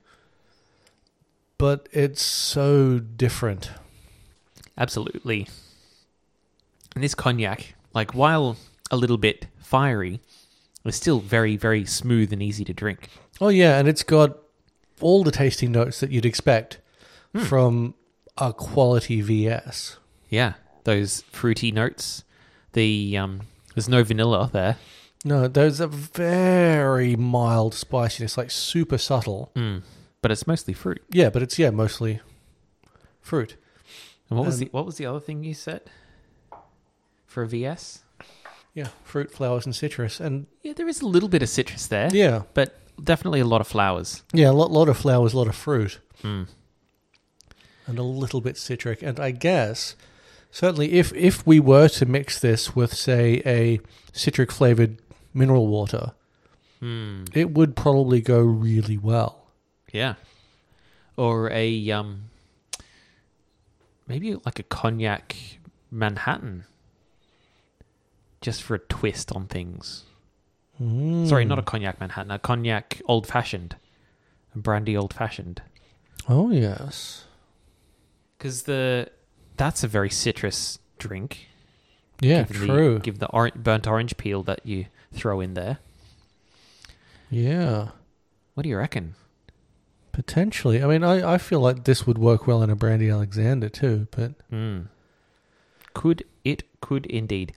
but 1.59 1.89
it's 1.93 2.23
so 2.23 2.99
different. 2.99 3.71
Absolutely. 4.77 5.49
And 6.95 7.05
this 7.05 7.15
cognac, 7.15 7.75
like 7.95 8.15
while 8.15 8.57
a 8.91 8.97
little 8.97 9.19
bit 9.19 9.47
fiery, 9.59 10.21
was 10.85 10.97
still 10.97 11.21
very, 11.21 11.57
very 11.57 11.85
smooth 11.85 12.33
and 12.33 12.43
easy 12.43 12.65
to 12.65 12.73
drink. 12.73 13.11
Oh 13.41 13.49
yeah, 13.49 13.79
and 13.79 13.89
it's 13.89 14.03
got 14.03 14.39
all 15.01 15.23
the 15.25 15.31
tasting 15.31 15.73
notes 15.73 16.01
that 16.01 16.11
you'd 16.11 16.27
expect 16.27 16.81
from 17.45 17.95
a 18.37 18.53
quality 18.53 19.21
VS. 19.21 19.99
Yeah, 20.29 20.55
those 20.85 21.23
fruity 21.33 21.71
notes. 21.73 22.25
The 22.73 23.17
um, 23.17 23.43
there's 23.75 23.89
no 23.89 24.03
vanilla 24.03 24.49
there. 24.53 24.77
No, 25.25 25.49
there's 25.49 25.81
a 25.81 25.89
very 25.89 27.17
mild 27.17 27.75
spiciness, 27.75 28.39
like 28.39 28.51
super 28.51 28.99
subtle. 28.99 29.51
Mm. 29.55 29.83
But 30.21 30.31
it's 30.33 30.47
mostly 30.47 30.75
fruit. 30.75 31.03
Yeah, 31.11 31.31
but 31.31 31.43
it's 31.43 31.59
yeah 31.59 31.71
mostly 31.71 32.21
fruit. 33.21 33.57
And 34.29 34.39
what 34.39 34.47
was 34.47 34.57
Um, 34.57 34.61
the 34.61 34.69
what 34.73 34.87
was 34.87 34.97
the 34.97 35.07
other 35.07 35.21
thing 35.21 35.45
you 35.45 35.55
said 35.55 35.83
for 37.27 37.43
a 37.43 37.47
VS? 37.47 38.03
Yeah, 38.75 38.89
fruit, 39.05 39.33
flowers, 39.33 39.65
and 39.67 39.75
citrus, 39.75 40.21
and 40.21 40.47
Yeah, 40.63 40.73
there 40.75 40.89
is 40.89 41.01
a 41.01 41.07
little 41.07 41.29
bit 41.29 41.43
of 41.43 41.49
citrus 41.49 41.87
there, 41.87 42.11
yeah, 42.13 42.43
but 42.55 42.79
definitely 43.03 43.41
a 43.41 43.45
lot 43.47 43.61
of 43.61 43.67
flowers. 43.67 44.23
yeah, 44.33 44.51
a 44.51 44.53
lot, 44.53 44.71
lot 44.71 44.89
of 44.89 44.97
flowers, 44.97 45.33
a 45.33 45.39
lot 45.39 45.49
of 45.49 45.57
fruit. 45.57 45.99
Mm. 46.23 46.47
and 47.87 47.99
a 47.99 48.03
little 48.03 48.41
bit 48.41 48.57
citric. 48.59 49.03
And 49.03 49.19
I 49.21 49.31
guess 49.31 49.95
certainly 50.51 50.93
if 50.95 51.13
if 51.15 51.47
we 51.47 51.59
were 51.61 51.89
to 51.89 52.07
mix 52.07 52.39
this 52.41 52.75
with 52.77 52.93
say 52.93 53.41
a 53.47 53.81
citric 54.13 54.51
flavored 54.53 54.99
mineral 55.33 55.69
water, 55.69 56.13
Hmm. 56.81 57.25
it 57.35 57.51
would 57.53 57.75
probably 57.77 58.21
go 58.21 58.41
really 58.41 58.99
well. 58.99 59.47
Yeah. 59.93 60.15
Or 61.17 61.51
a 61.51 61.91
um 61.91 62.25
maybe 64.07 64.35
like 64.45 64.59
a 64.59 64.63
cognac 64.63 65.37
Manhattan. 65.91 66.65
Just 68.41 68.63
for 68.63 68.75
a 68.77 68.79
twist 68.79 69.33
on 69.33 69.47
things. 69.47 70.05
Sorry, 70.79 71.45
not 71.45 71.59
a 71.59 71.63
cognac 71.63 71.99
Manhattan, 71.99 72.31
a 72.31 72.39
cognac 72.39 73.03
old 73.07 73.27
fashioned. 73.27 73.75
A 74.55 74.59
brandy 74.59 74.97
old 74.97 75.13
fashioned. 75.13 75.61
Oh 76.29 76.51
yes, 76.51 77.25
Because 78.37 78.63
the 78.65 79.11
that's 79.57 79.83
a 79.83 79.89
very 79.89 80.09
citrus 80.11 80.79
drink. 80.99 81.49
yeah, 82.21 82.43
given 82.45 82.69
true. 82.69 82.95
The, 82.95 83.01
give 83.01 83.19
the 83.19 83.27
or- 83.31 83.51
burnt 83.57 83.87
orange 83.89 84.17
peel 84.19 84.43
that 84.45 84.61
you 84.65 84.87
throw 85.13 85.41
in 85.41 85.55
there. 85.55 85.79
yeah, 87.31 87.89
What 88.55 88.63
do 88.63 88.69
you 88.69 88.77
reckon? 88.77 89.15
Potentially. 90.19 90.83
I 90.83 90.89
mean, 90.89 91.05
I 91.05 91.35
I 91.35 91.39
feel 91.39 91.61
like 91.61 91.85
this 91.85 92.05
would 92.05 92.19
work 92.19 92.49
well 92.49 92.61
in 92.65 92.71
a 92.71 92.75
brandy 92.75 93.09
Alexander 93.09 93.69
too. 93.69 94.09
But 94.11 94.33
Mm. 94.51 94.87
Could 95.95 96.25
it 96.45 96.65
could 96.81 97.07
indeed. 97.07 97.53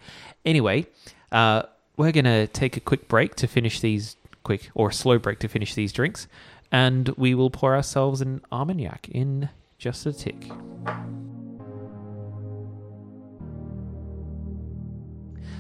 Anyway, 0.45 0.85
uh, 1.31 1.63
we're 1.97 2.11
gonna 2.11 2.45
take 2.45 2.77
a 2.77 2.79
quick 2.79 3.07
break 3.07 3.33
to 3.37 3.47
finish 3.47 3.79
these 3.79 4.15
quick 4.43 4.69
or 4.75 4.91
slow 4.91 5.17
break 5.17 5.39
to 5.39 5.47
finish 5.47 5.73
these 5.73 5.91
drinks, 5.91 6.27
and 6.71 7.09
we 7.17 7.33
will 7.33 7.49
pour 7.49 7.75
ourselves 7.75 8.21
an 8.21 8.41
Armagnac 8.51 9.09
in 9.09 9.49
just 9.79 10.05
a 10.05 10.13
tick. 10.13 10.45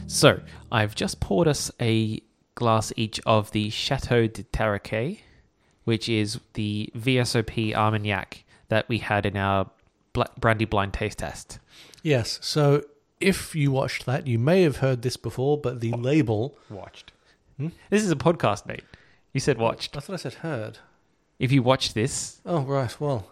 So 0.05 0.39
I've 0.71 0.93
just 0.93 1.19
poured 1.19 1.47
us 1.47 1.71
a 1.81 2.21
glass 2.53 2.93
each 2.95 3.19
of 3.25 3.49
the 3.53 3.71
Chateau 3.71 4.27
de 4.27 4.43
Tariquet, 4.43 5.21
which 5.83 6.07
is 6.09 6.39
the 6.53 6.89
VSOP 6.97 7.73
Armagnac 7.75 8.43
that 8.69 8.87
we 8.89 8.99
had 8.99 9.25
in 9.25 9.37
our 9.37 9.69
brandy 10.39 10.65
blind 10.65 10.93
taste 10.93 11.19
test. 11.19 11.59
yes, 12.03 12.39
so 12.41 12.83
if 13.19 13.55
you 13.55 13.71
watched 13.71 14.05
that, 14.05 14.25
you 14.27 14.39
may 14.39 14.63
have 14.63 14.77
heard 14.77 15.03
this 15.03 15.15
before, 15.17 15.57
but 15.57 15.79
the 15.79 15.91
label. 15.91 16.57
Watched. 16.69 17.11
Hmm? 17.57 17.67
This 17.89 18.03
is 18.03 18.11
a 18.11 18.15
podcast, 18.15 18.65
mate. 18.65 18.83
You 19.33 19.39
said 19.39 19.57
watched. 19.57 19.95
I 19.95 19.99
thought 19.99 20.13
I 20.13 20.17
said 20.17 20.33
heard. 20.35 20.79
If 21.39 21.51
you 21.51 21.63
watched 21.63 21.93
this, 21.93 22.39
Oh 22.45 22.61
right, 22.61 22.99
well, 22.99 23.27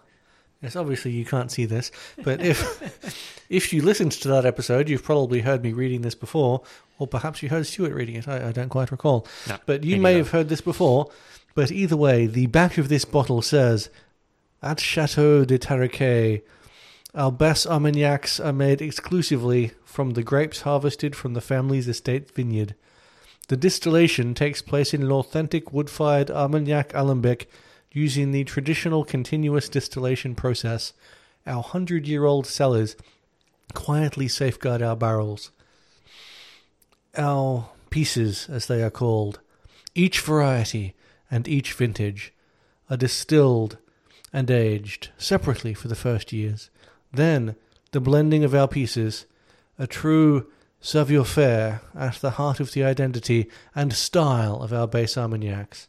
yes. 0.61 0.75
Obviously, 0.75 1.11
you 1.11 1.25
can't 1.25 1.51
see 1.51 1.65
this, 1.65 1.91
but 2.23 2.41
if 2.41 3.43
if 3.49 3.73
you 3.73 3.81
listened 3.81 4.11
to 4.13 4.27
that 4.29 4.45
episode, 4.45 4.89
you've 4.89 5.03
probably 5.03 5.41
heard 5.41 5.63
me 5.63 5.73
reading 5.73 6.01
this 6.01 6.15
before, 6.15 6.61
or 6.99 7.07
perhaps 7.07 7.41
you 7.43 7.49
heard 7.49 7.65
Stuart 7.65 7.93
reading 7.93 8.15
it. 8.15 8.27
I, 8.27 8.49
I 8.49 8.51
don't 8.51 8.69
quite 8.69 8.91
recall, 8.91 9.27
no. 9.47 9.57
but 9.65 9.83
you 9.83 9.97
may 9.97 10.13
neither. 10.13 10.17
have 10.19 10.29
heard 10.31 10.49
this 10.49 10.61
before. 10.61 11.11
But 11.55 11.71
either 11.71 11.97
way, 11.97 12.27
the 12.27 12.45
back 12.47 12.77
of 12.77 12.89
this 12.89 13.05
bottle 13.05 13.41
says, 13.41 13.89
"At 14.61 14.79
Chateau 14.79 15.45
de 15.45 15.57
Tariquet, 15.57 16.43
our 17.15 17.31
best 17.31 17.65
Armagnacs 17.65 18.39
are 18.39 18.53
made 18.53 18.81
exclusively 18.81 19.71
from 19.83 20.11
the 20.11 20.23
grapes 20.23 20.61
harvested 20.61 21.15
from 21.15 21.33
the 21.33 21.41
family's 21.41 21.87
estate 21.87 22.33
vineyard." 22.33 22.75
The 23.47 23.57
distillation 23.57 24.35
takes 24.35 24.61
place 24.61 24.93
in 24.93 25.01
an 25.01 25.11
authentic 25.11 25.73
wood-fired 25.73 26.29
Armagnac 26.29 26.93
alembic 26.93 27.49
using 27.91 28.31
the 28.31 28.43
traditional 28.43 29.03
continuous 29.03 29.67
distillation 29.67 30.35
process. 30.35 30.93
Our 31.47 31.63
hundred-year-old 31.63 32.45
cellars 32.45 32.95
quietly 33.73 34.27
safeguard 34.27 34.83
our 34.83 34.95
barrels. 34.95 35.49
Our 37.17 37.69
pieces, 37.89 38.47
as 38.49 38.67
they 38.67 38.83
are 38.83 38.91
called, 38.91 39.39
each 39.95 40.19
variety 40.21 40.93
and 41.31 41.47
each 41.47 41.73
vintage, 41.73 42.33
are 42.89 42.97
distilled 42.97 43.77
and 44.33 44.49
aged 44.49 45.09
separately 45.17 45.73
for 45.73 45.87
the 45.87 45.95
first 45.95 46.33
years. 46.33 46.69
Then, 47.11 47.55
the 47.91 47.99
blending 47.99 48.43
of 48.43 48.53
our 48.53 48.67
pieces, 48.67 49.25
a 49.77 49.87
true 49.87 50.47
savoir-faire 50.81 51.81
at 51.95 52.15
the 52.15 52.31
heart 52.31 52.59
of 52.59 52.73
the 52.73 52.83
identity 52.83 53.49
and 53.75 53.93
style 53.93 54.61
of 54.61 54.71
our 54.71 54.87
base 54.87 55.17
Armagnacs, 55.17 55.87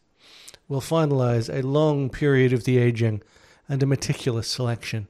will 0.69 0.81
finalize 0.81 1.53
a 1.53 1.67
long 1.67 2.11
period 2.11 2.53
of 2.53 2.65
the 2.65 2.79
aging 2.79 3.23
and 3.69 3.83
a 3.83 3.87
meticulous 3.87 4.49
selection. 4.49 5.09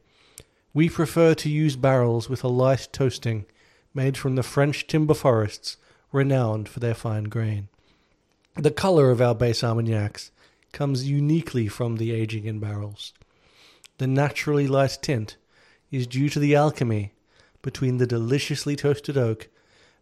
We 0.72 0.88
prefer 0.88 1.34
to 1.34 1.50
use 1.50 1.76
barrels 1.76 2.28
with 2.28 2.44
a 2.44 2.48
light 2.48 2.88
toasting 2.92 3.46
made 3.92 4.16
from 4.16 4.36
the 4.36 4.42
French 4.42 4.86
timber 4.86 5.14
forests 5.14 5.76
renowned 6.12 6.68
for 6.68 6.80
their 6.80 6.94
fine 6.94 7.24
grain. 7.24 7.68
The 8.60 8.70
color 8.70 9.10
of 9.10 9.22
our 9.22 9.34
base 9.34 9.64
Armagnacs 9.64 10.30
comes 10.72 11.08
uniquely 11.08 11.66
from 11.66 11.96
the 11.96 12.12
aging 12.12 12.44
in 12.44 12.60
barrels. 12.60 13.14
The 13.96 14.06
naturally 14.06 14.66
light 14.66 14.98
tint 15.00 15.38
is 15.90 16.06
due 16.06 16.28
to 16.28 16.38
the 16.38 16.54
alchemy 16.54 17.14
between 17.62 17.96
the 17.96 18.06
deliciously 18.06 18.76
toasted 18.76 19.16
oak 19.16 19.48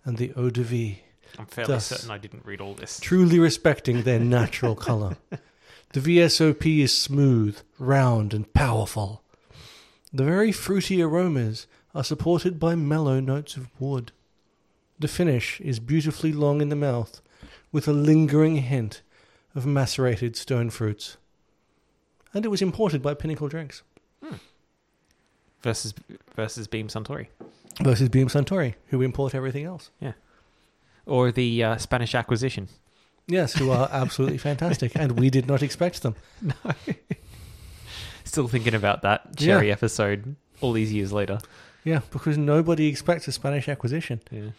and 0.05 0.17
the 0.17 0.33
eau 0.35 0.51
de 0.51 0.65
vie, 0.65 1.03
I'm 1.39 1.47
fairly 1.47 1.75
Thus- 1.75 1.87
certain 1.87 2.11
I 2.11 2.19
didn't 2.19 2.45
read 2.45 2.61
all 2.61 2.75
this. 2.75 2.99
truly 2.99 3.39
respecting 3.39 4.03
their 4.03 4.19
natural 4.19 4.75
color. 4.75 5.17
The 5.93 6.01
VSOP 6.01 6.81
is 6.83 6.95
smooth, 6.95 7.61
round, 7.79 8.35
and 8.35 8.53
powerful. 8.53 9.23
The 10.13 10.25
very 10.25 10.53
fruity 10.53 11.01
aromas 11.01 11.67
are 11.95 12.05
supported 12.05 12.59
by 12.61 12.75
mellow 12.75 13.21
notes 13.21 13.57
of 13.57 13.71
wood. 13.81 14.13
The 14.99 15.09
finish 15.09 15.63
is 15.63 15.79
beautifully 15.81 16.35
long 16.35 16.61
in 16.61 16.69
the 16.69 16.77
mouth, 16.77 17.23
with 17.73 17.87
a 17.89 17.93
lingering 17.93 18.57
hint 18.57 19.03
of 19.55 19.67
macerated 19.67 20.37
stone 20.37 20.71
fruits. 20.71 21.17
And 22.35 22.45
it 22.45 22.49
was 22.49 22.63
imported 22.63 23.03
by 23.03 23.15
Pinnacle 23.15 23.49
Drinks 23.49 23.83
Versus 25.63 25.93
versus 26.37 26.69
Beam 26.69 26.89
Suntory. 26.89 27.29
versus 27.81 28.09
Beam 28.09 28.29
Suntory, 28.29 28.75
who 28.89 29.03
import 29.03 29.35
everything 29.35 29.65
else. 29.65 29.91
Yeah. 30.01 30.13
Or 31.05 31.33
the 31.33 31.65
uh, 31.65 31.77
Spanish 31.79 32.15
acquisition. 32.15 32.69
Yes, 33.27 33.55
who 33.55 33.71
are 33.71 33.89
absolutely 33.93 34.39
fantastic, 34.39 34.93
and 34.95 35.19
we 35.19 35.31
did 35.31 35.47
not 35.47 35.63
expect 35.63 36.03
them. 36.03 36.15
No. 36.43 36.55
Still 38.25 38.47
thinking 38.47 38.75
about 38.75 39.01
that 39.03 39.37
cherry 39.39 39.73
episode 39.73 40.37
all 40.61 40.73
these 40.73 40.93
years 40.93 41.13
later. 41.15 41.39
Yeah, 41.83 42.01
because 42.11 42.37
nobody 42.37 42.87
expects 42.87 43.27
a 43.27 43.33
Spanish 43.33 43.69
acquisition. 43.71 44.21
Yeah. 44.31 44.51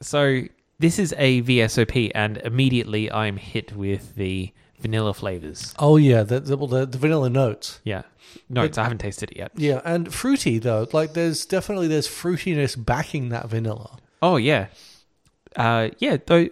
So 0.00 0.42
this 0.78 0.98
is 0.98 1.14
a 1.16 1.42
VSOP, 1.42 2.12
and 2.14 2.38
immediately 2.38 3.10
I'm 3.10 3.36
hit 3.36 3.74
with 3.74 4.14
the 4.16 4.52
vanilla 4.80 5.14
flavors. 5.14 5.74
Oh 5.78 5.96
yeah, 5.96 6.22
the 6.22 6.40
the, 6.40 6.56
well, 6.56 6.66
the, 6.66 6.86
the 6.86 6.98
vanilla 6.98 7.30
notes. 7.30 7.80
Yeah. 7.84 8.02
Notes. 8.48 8.76
I 8.76 8.82
haven't 8.82 8.98
tasted 8.98 9.30
it 9.30 9.38
yet. 9.38 9.52
Yeah, 9.56 9.80
and 9.84 10.12
fruity 10.12 10.58
though. 10.58 10.86
Like 10.92 11.14
there's 11.14 11.46
definitely 11.46 11.88
there's 11.88 12.08
fruitiness 12.08 12.82
backing 12.82 13.30
that 13.30 13.48
vanilla. 13.48 13.98
Oh 14.20 14.36
yeah. 14.36 14.66
Uh, 15.54 15.90
yeah. 15.98 16.18
Though 16.24 16.48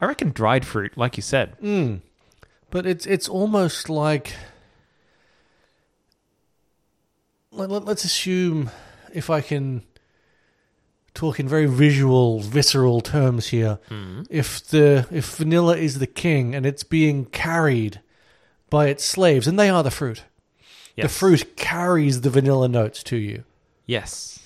I 0.00 0.06
reckon 0.06 0.30
dried 0.30 0.64
fruit, 0.64 0.96
like 0.96 1.16
you 1.16 1.22
said. 1.22 1.58
Mm. 1.60 2.00
But 2.70 2.86
it's 2.86 3.06
it's 3.06 3.28
almost 3.28 3.88
like 3.88 4.34
let, 7.50 7.70
let, 7.70 7.84
let's 7.84 8.04
assume 8.04 8.70
if 9.12 9.30
I 9.30 9.40
can 9.40 9.82
talk 11.14 11.38
in 11.38 11.48
very 11.48 11.66
visual, 11.66 12.40
visceral 12.40 13.00
terms 13.00 13.48
here. 13.48 13.78
Mm. 13.88 14.26
If 14.28 14.66
the 14.66 15.06
if 15.10 15.36
vanilla 15.36 15.76
is 15.76 15.98
the 15.98 16.06
king 16.06 16.54
and 16.54 16.66
it's 16.66 16.84
being 16.84 17.26
carried 17.26 18.00
by 18.68 18.88
its 18.88 19.04
slaves, 19.04 19.46
and 19.46 19.58
they 19.58 19.70
are 19.70 19.82
the 19.82 19.90
fruit, 19.90 20.24
the 20.96 21.08
fruit 21.08 21.56
carries 21.56 22.20
the 22.20 22.30
vanilla 22.30 22.68
notes 22.68 23.02
to 23.04 23.16
you. 23.16 23.44
Yes. 23.86 24.40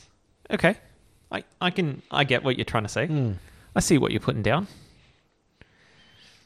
Okay. 0.50 0.76
I 1.32 1.44
I 1.60 1.70
can 1.70 2.02
I 2.10 2.24
get 2.24 2.44
what 2.44 2.56
you're 2.56 2.64
trying 2.64 2.84
to 2.84 2.88
say. 2.88 3.06
Mm. 3.06 3.36
I 3.74 3.80
see 3.80 3.98
what 3.98 4.12
you're 4.12 4.20
putting 4.20 4.42
down. 4.42 4.66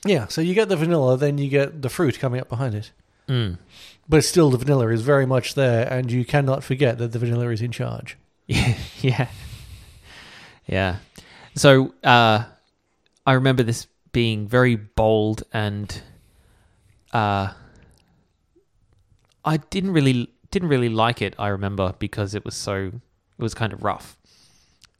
Yeah, 0.05 0.27
so 0.27 0.41
you 0.41 0.53
get 0.55 0.69
the 0.69 0.77
vanilla, 0.77 1.17
then 1.17 1.39
you 1.39 1.49
get 1.49 1.81
the 1.81 1.89
fruit 1.89 2.19
coming 2.19 2.41
up 2.41 2.49
behind 2.49 2.75
it. 2.75 2.91
Mm. 3.29 3.59
But 4.09 4.25
still, 4.25 4.51
the 4.51 4.59
vanilla 4.59 4.89
is 4.89 5.03
very 5.03 5.27
much 5.27 5.55
there, 5.55 5.87
and 5.87 6.11
you 6.11 6.25
cannot 6.25 6.65
forget 6.65 6.99
that 6.99 7.13
the 7.13 7.21
vanilla 7.21 7.51
is 7.51 7.63
in 7.63 7.73
charge. 7.73 8.19
Yeah. 9.01 9.29
Yeah. 10.66 10.96
So 11.55 11.94
uh 12.03 12.44
I 13.27 13.33
remember 13.35 13.62
this 13.62 13.87
being 14.12 14.48
very 14.48 14.77
bold 14.77 15.42
and 15.53 16.03
uh 17.12 17.53
I 19.44 19.57
didn't 19.57 19.92
really 19.92 20.33
didn't 20.51 20.68
really 20.68 20.88
like 20.88 21.22
it, 21.22 21.35
I 21.38 21.48
remember, 21.48 21.94
because 21.98 22.35
it 22.35 22.44
was 22.44 22.55
so 22.55 22.92
it 23.38 23.42
was 23.42 23.55
kind 23.55 23.72
of 23.72 23.83
rough 23.83 24.16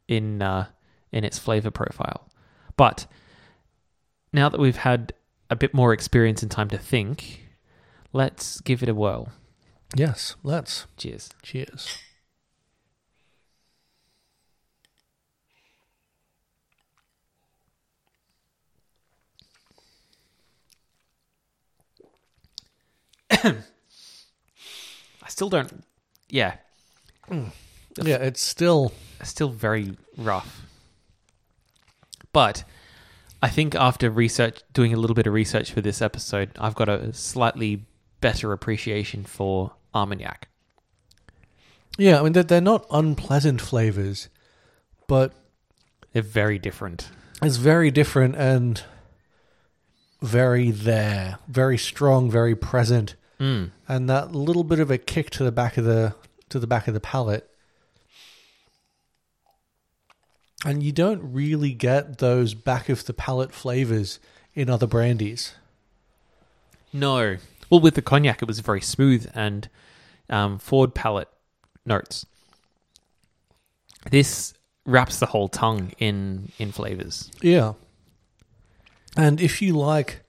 in 0.07 0.41
uh 0.41 0.67
in 1.11 1.23
its 1.23 1.37
flavor 1.37 1.71
profile. 1.71 2.27
But 2.75 3.05
now 4.31 4.49
that 4.49 4.59
we've 4.59 4.77
had 4.77 5.13
a 5.49 5.55
bit 5.55 5.73
more 5.73 5.93
experience 5.93 6.41
and 6.41 6.49
time 6.51 6.69
to 6.69 6.77
think, 6.77 7.47
let's 8.11 8.59
give 8.61 8.81
it 8.81 8.89
a 8.89 8.95
whirl. 8.95 9.29
Yes, 9.95 10.35
let's. 10.43 10.87
Cheers. 10.97 11.29
Cheers. 11.43 11.97
I 25.23 25.29
still 25.29 25.49
don't 25.49 25.83
yeah, 26.29 26.55
mm. 27.29 27.51
Yeah, 28.01 28.15
it's 28.15 28.41
still. 28.41 28.91
still 29.23 29.49
very 29.49 29.95
rough. 30.17 30.65
But 32.31 32.63
I 33.41 33.49
think 33.49 33.75
after 33.75 34.09
research, 34.09 34.61
doing 34.73 34.93
a 34.93 34.97
little 34.97 35.13
bit 35.13 35.27
of 35.27 35.33
research 35.33 35.71
for 35.71 35.81
this 35.81 36.01
episode, 36.01 36.49
I've 36.57 36.73
got 36.73 36.89
a 36.89 37.13
slightly 37.13 37.85
better 38.19 38.51
appreciation 38.51 39.23
for 39.25 39.73
Armagnac. 39.93 40.47
Yeah, 41.99 42.19
I 42.19 42.23
mean, 42.23 42.33
they're, 42.33 42.41
they're 42.41 42.61
not 42.61 42.87
unpleasant 42.89 43.61
flavors, 43.61 44.29
but 45.07 45.33
They're 46.13 46.23
very 46.23 46.57
different. 46.57 47.09
it's 47.43 47.57
very 47.57 47.91
different 47.91 48.35
and 48.35 48.81
very 50.21 50.71
there, 50.71 51.37
very 51.47 51.77
strong, 51.77 52.31
very 52.31 52.55
present, 52.55 53.15
Mm. 53.43 53.71
and 53.89 54.09
that 54.09 54.31
little 54.31 54.63
bit 54.63 54.79
of 54.79 54.89
a 54.89 54.97
kick 54.97 55.29
to 55.31 55.43
the 55.43 55.51
back 55.51 55.77
of 55.77 55.83
the 55.83 56.15
to 56.47 56.59
the 56.59 56.67
back 56.67 56.87
of 56.87 56.93
the 56.93 57.01
palate. 57.01 57.49
And 60.63 60.81
you 60.81 60.93
don't 60.93 61.33
really 61.33 61.73
get 61.73 62.19
those 62.19 62.53
back 62.53 62.87
of 62.87 63.03
the 63.03 63.13
palate 63.13 63.51
flavors 63.51 64.21
in 64.53 64.69
other 64.69 64.87
brandies. 64.87 65.55
No. 66.93 67.35
Well, 67.69 67.81
with 67.81 67.95
the 67.95 68.01
cognac, 68.01 68.41
it 68.41 68.47
was 68.47 68.59
very 68.59 68.79
smooth 68.79 69.29
and 69.35 69.67
um, 70.29 70.57
forward 70.57 70.95
palate 70.95 71.27
notes. 71.85 72.25
This 74.09 74.53
wraps 74.85 75.19
the 75.19 75.25
whole 75.25 75.49
tongue 75.49 75.91
in 75.97 76.53
in 76.59 76.71
flavors. 76.71 77.29
Yeah. 77.41 77.73
And 79.17 79.41
if 79.41 79.61
you 79.61 79.73
like 79.73 80.21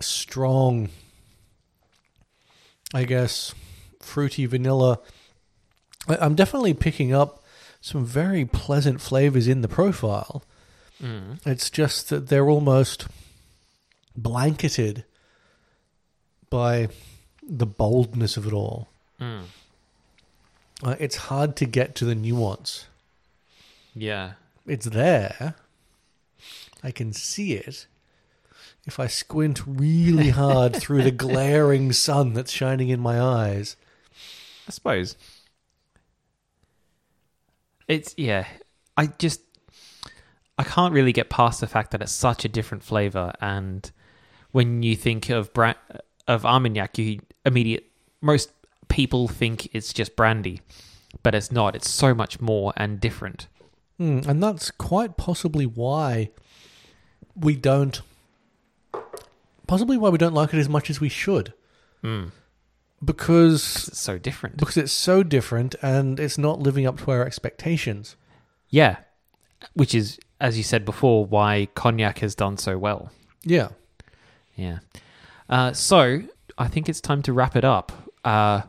strong, 0.00 0.88
I 2.94 3.04
guess, 3.04 3.54
fruity 4.00 4.46
vanilla, 4.46 5.00
I'm 6.08 6.34
definitely 6.34 6.74
picking 6.74 7.12
up 7.12 7.44
some 7.80 8.04
very 8.04 8.44
pleasant 8.44 9.00
flavors 9.00 9.46
in 9.46 9.60
the 9.60 9.68
profile. 9.68 10.42
Mm. 11.02 11.38
It's 11.46 11.70
just 11.70 12.08
that 12.08 12.28
they're 12.28 12.48
almost 12.48 13.06
blanketed 14.16 15.04
by 16.50 16.88
the 17.42 17.66
boldness 17.66 18.36
of 18.36 18.46
it 18.46 18.52
all. 18.52 18.88
Mm. 19.20 19.42
Uh, 20.82 20.96
it's 20.98 21.16
hard 21.16 21.56
to 21.56 21.66
get 21.66 21.94
to 21.96 22.04
the 22.04 22.14
nuance. 22.14 22.86
Yeah. 23.94 24.32
It's 24.66 24.86
there. 24.86 25.54
I 26.82 26.90
can 26.90 27.12
see 27.12 27.54
it. 27.54 27.86
If 28.88 28.98
I 28.98 29.06
squint 29.06 29.62
really 29.66 30.30
hard 30.42 30.74
through 30.74 31.02
the 31.02 31.10
glaring 31.10 31.92
sun 31.92 32.32
that's 32.32 32.50
shining 32.50 32.88
in 32.88 33.00
my 33.00 33.20
eyes. 33.20 33.76
I 34.66 34.70
suppose. 34.70 35.16
It's 37.86 38.14
yeah. 38.16 38.46
I 38.96 39.06
just 39.06 39.42
I 40.58 40.64
can't 40.64 40.92
really 40.92 41.12
get 41.12 41.30
past 41.30 41.60
the 41.60 41.66
fact 41.66 41.90
that 41.92 42.02
it's 42.02 42.12
such 42.12 42.44
a 42.44 42.48
different 42.48 42.82
flavor, 42.82 43.32
and 43.40 43.90
when 44.50 44.82
you 44.82 44.96
think 44.96 45.30
of 45.30 45.52
bra- 45.52 45.74
of 46.26 46.44
Armagnac, 46.44 46.98
you 46.98 47.20
immediate 47.44 47.90
most 48.20 48.50
people 48.88 49.28
think 49.28 49.68
it's 49.74 49.92
just 49.92 50.16
brandy, 50.16 50.60
but 51.22 51.34
it's 51.34 51.52
not. 51.52 51.76
It's 51.76 51.90
so 51.90 52.14
much 52.14 52.40
more 52.40 52.72
and 52.76 52.98
different. 52.98 53.46
Hmm, 53.98 54.20
and 54.26 54.42
that's 54.42 54.70
quite 54.70 55.16
possibly 55.16 55.66
why 55.66 56.30
we 57.36 57.54
don't. 57.54 58.00
Possibly 59.68 59.96
why 59.96 60.08
we 60.08 60.18
don't 60.18 60.34
like 60.34 60.52
it 60.52 60.58
as 60.58 60.68
much 60.68 60.90
as 60.90 61.00
we 61.00 61.08
should. 61.08 61.52
Mm. 62.02 62.32
Because 63.04 63.86
It's 63.88 64.00
so 64.00 64.18
different. 64.18 64.56
because 64.56 64.76
it's 64.76 64.90
so 64.92 65.22
different 65.22 65.76
and 65.80 66.18
it's 66.18 66.36
not 66.36 66.58
living 66.58 66.84
up 66.86 66.98
to 67.02 67.10
our 67.12 67.24
expectations. 67.24 68.16
Yeah, 68.68 68.96
which 69.74 69.94
is 69.94 70.18
as 70.40 70.56
you 70.56 70.64
said 70.64 70.84
before, 70.84 71.24
why 71.24 71.68
cognac 71.74 72.18
has 72.18 72.34
done 72.34 72.56
so 72.56 72.76
well. 72.78 73.10
Yeah. 73.44 73.68
Yeah. 74.56 74.78
Uh, 75.48 75.72
so 75.72 76.22
I 76.56 76.68
think 76.68 76.88
it's 76.88 77.00
time 77.00 77.22
to 77.22 77.32
wrap 77.32 77.54
it 77.56 77.64
up. 77.64 77.92
Uh, 78.24 78.62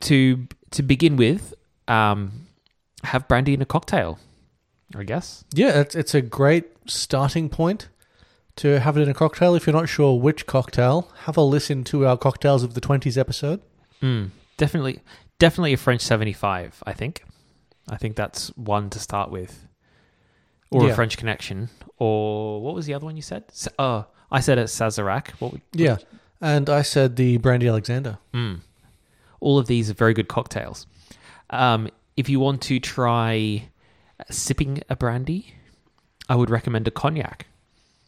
to 0.00 0.48
to 0.72 0.82
begin 0.82 1.16
with, 1.16 1.54
um, 1.86 2.46
have 3.04 3.28
brandy 3.28 3.54
in 3.54 3.62
a 3.62 3.66
cocktail. 3.66 4.18
I 4.96 5.04
guess. 5.04 5.44
Yeah, 5.52 5.80
it's 5.80 5.94
it's 5.94 6.14
a 6.14 6.20
great 6.22 6.66
starting 6.86 7.48
point 7.48 7.88
to 8.56 8.80
have 8.80 8.96
it 8.96 9.02
in 9.02 9.08
a 9.08 9.14
cocktail. 9.14 9.54
If 9.54 9.66
you're 9.66 9.74
not 9.76 9.88
sure 9.88 10.18
which 10.18 10.46
cocktail, 10.46 11.12
have 11.24 11.36
a 11.36 11.42
listen 11.42 11.84
to 11.84 12.06
our 12.06 12.16
cocktails 12.16 12.62
of 12.62 12.74
the 12.74 12.80
twenties 12.80 13.16
episode. 13.18 13.60
Mm, 14.02 14.30
definitely, 14.56 15.00
definitely 15.38 15.72
a 15.72 15.76
French 15.76 16.00
seventy-five. 16.02 16.82
I 16.86 16.92
think. 16.92 17.24
I 17.88 17.96
think 17.96 18.16
that's 18.16 18.48
one 18.56 18.90
to 18.90 18.98
start 18.98 19.30
with, 19.30 19.66
or 20.70 20.84
Yeah. 20.86 20.90
a 20.92 20.94
French 20.94 21.16
Connection, 21.16 21.68
or 21.98 22.60
what 22.60 22.74
was 22.74 22.86
the 22.86 22.94
other 22.94 23.04
one 23.06 23.14
you 23.16 23.22
said? 23.22 23.44
Oh, 23.78 24.06
I 24.30 24.40
said 24.40 24.58
a 24.58 24.64
Sazerac. 24.64 25.30
What? 25.38 25.52
Would, 25.52 25.62
Yeah, 25.72 25.98
and 26.40 26.68
I 26.68 26.82
said 26.82 27.14
the 27.16 27.36
Brandy 27.38 27.68
Alexander. 27.68 28.18
Mm. 28.34 28.60
All 29.40 29.58
of 29.58 29.66
these 29.68 29.88
are 29.90 29.94
very 29.94 30.14
good 30.14 30.26
cocktails. 30.28 30.86
Um, 31.50 31.88
if 32.16 32.28
you 32.28 32.40
want 32.40 32.60
to 32.62 32.80
try 32.80 33.68
sipping 34.30 34.82
a 34.88 34.96
brandy, 34.96 35.54
I 36.28 36.34
would 36.34 36.50
recommend 36.50 36.88
a 36.88 36.90
cognac 36.90 37.46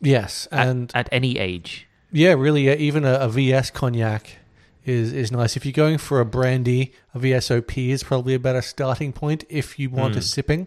Yes, 0.00 0.46
and 0.52 0.90
at 0.94 1.08
any 1.12 1.38
age. 1.38 1.87
yeah, 2.12 2.32
really, 2.34 2.68
even 2.76 3.04
a, 3.04 3.14
a 3.14 3.28
VS 3.28 3.70
cognac 3.70 4.38
is 4.84 5.12
is 5.12 5.30
nice. 5.32 5.56
If 5.56 5.66
you're 5.66 5.72
going 5.72 5.98
for 5.98 6.20
a 6.20 6.24
brandy, 6.24 6.92
a 7.14 7.18
VSOP 7.18 7.88
is 7.90 8.03
probably 8.05 8.34
a 8.34 8.38
better 8.38 8.62
starting 8.62 9.12
point. 9.12 9.44
If 9.49 9.78
you 9.78 9.90
want 9.90 10.16
a 10.16 10.20
Mm. 10.20 10.22
sipping, 10.22 10.66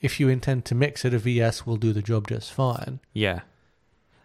if 0.00 0.20
you 0.20 0.28
intend 0.28 0.64
to 0.66 0.74
mix 0.74 1.04
it, 1.04 1.12
a 1.12 1.18
VS 1.18 1.66
will 1.66 1.76
do 1.76 1.92
the 1.92 2.00
job 2.02 2.28
just 2.28 2.52
fine. 2.52 3.00
Yeah. 3.12 3.40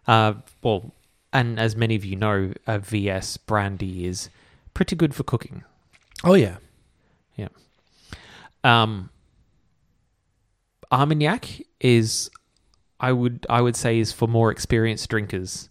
Uh, 0.07 0.35
well, 0.61 0.93
and 1.33 1.59
as 1.59 1.75
many 1.75 1.95
of 1.95 2.05
you 2.05 2.15
know, 2.15 2.53
a 2.67 2.77
VS 2.79 3.37
brandy 3.37 4.05
is 4.05 4.29
pretty 4.75 4.95
good 4.95 5.15
for 5.15 5.23
cooking. 5.23 5.63
Oh 6.23 6.35
yeah, 6.35 6.57
yeah, 7.35 7.47
Um, 8.63 9.09
Armagnac 10.91 11.61
is, 11.79 12.29
I 13.03 13.11
would 13.11 13.45
I 13.49 13.59
would 13.61 13.75
say, 13.75 13.99
is 13.99 14.11
for 14.11 14.27
more 14.27 14.49
experienced 14.51 15.09
drinkers. 15.09 15.69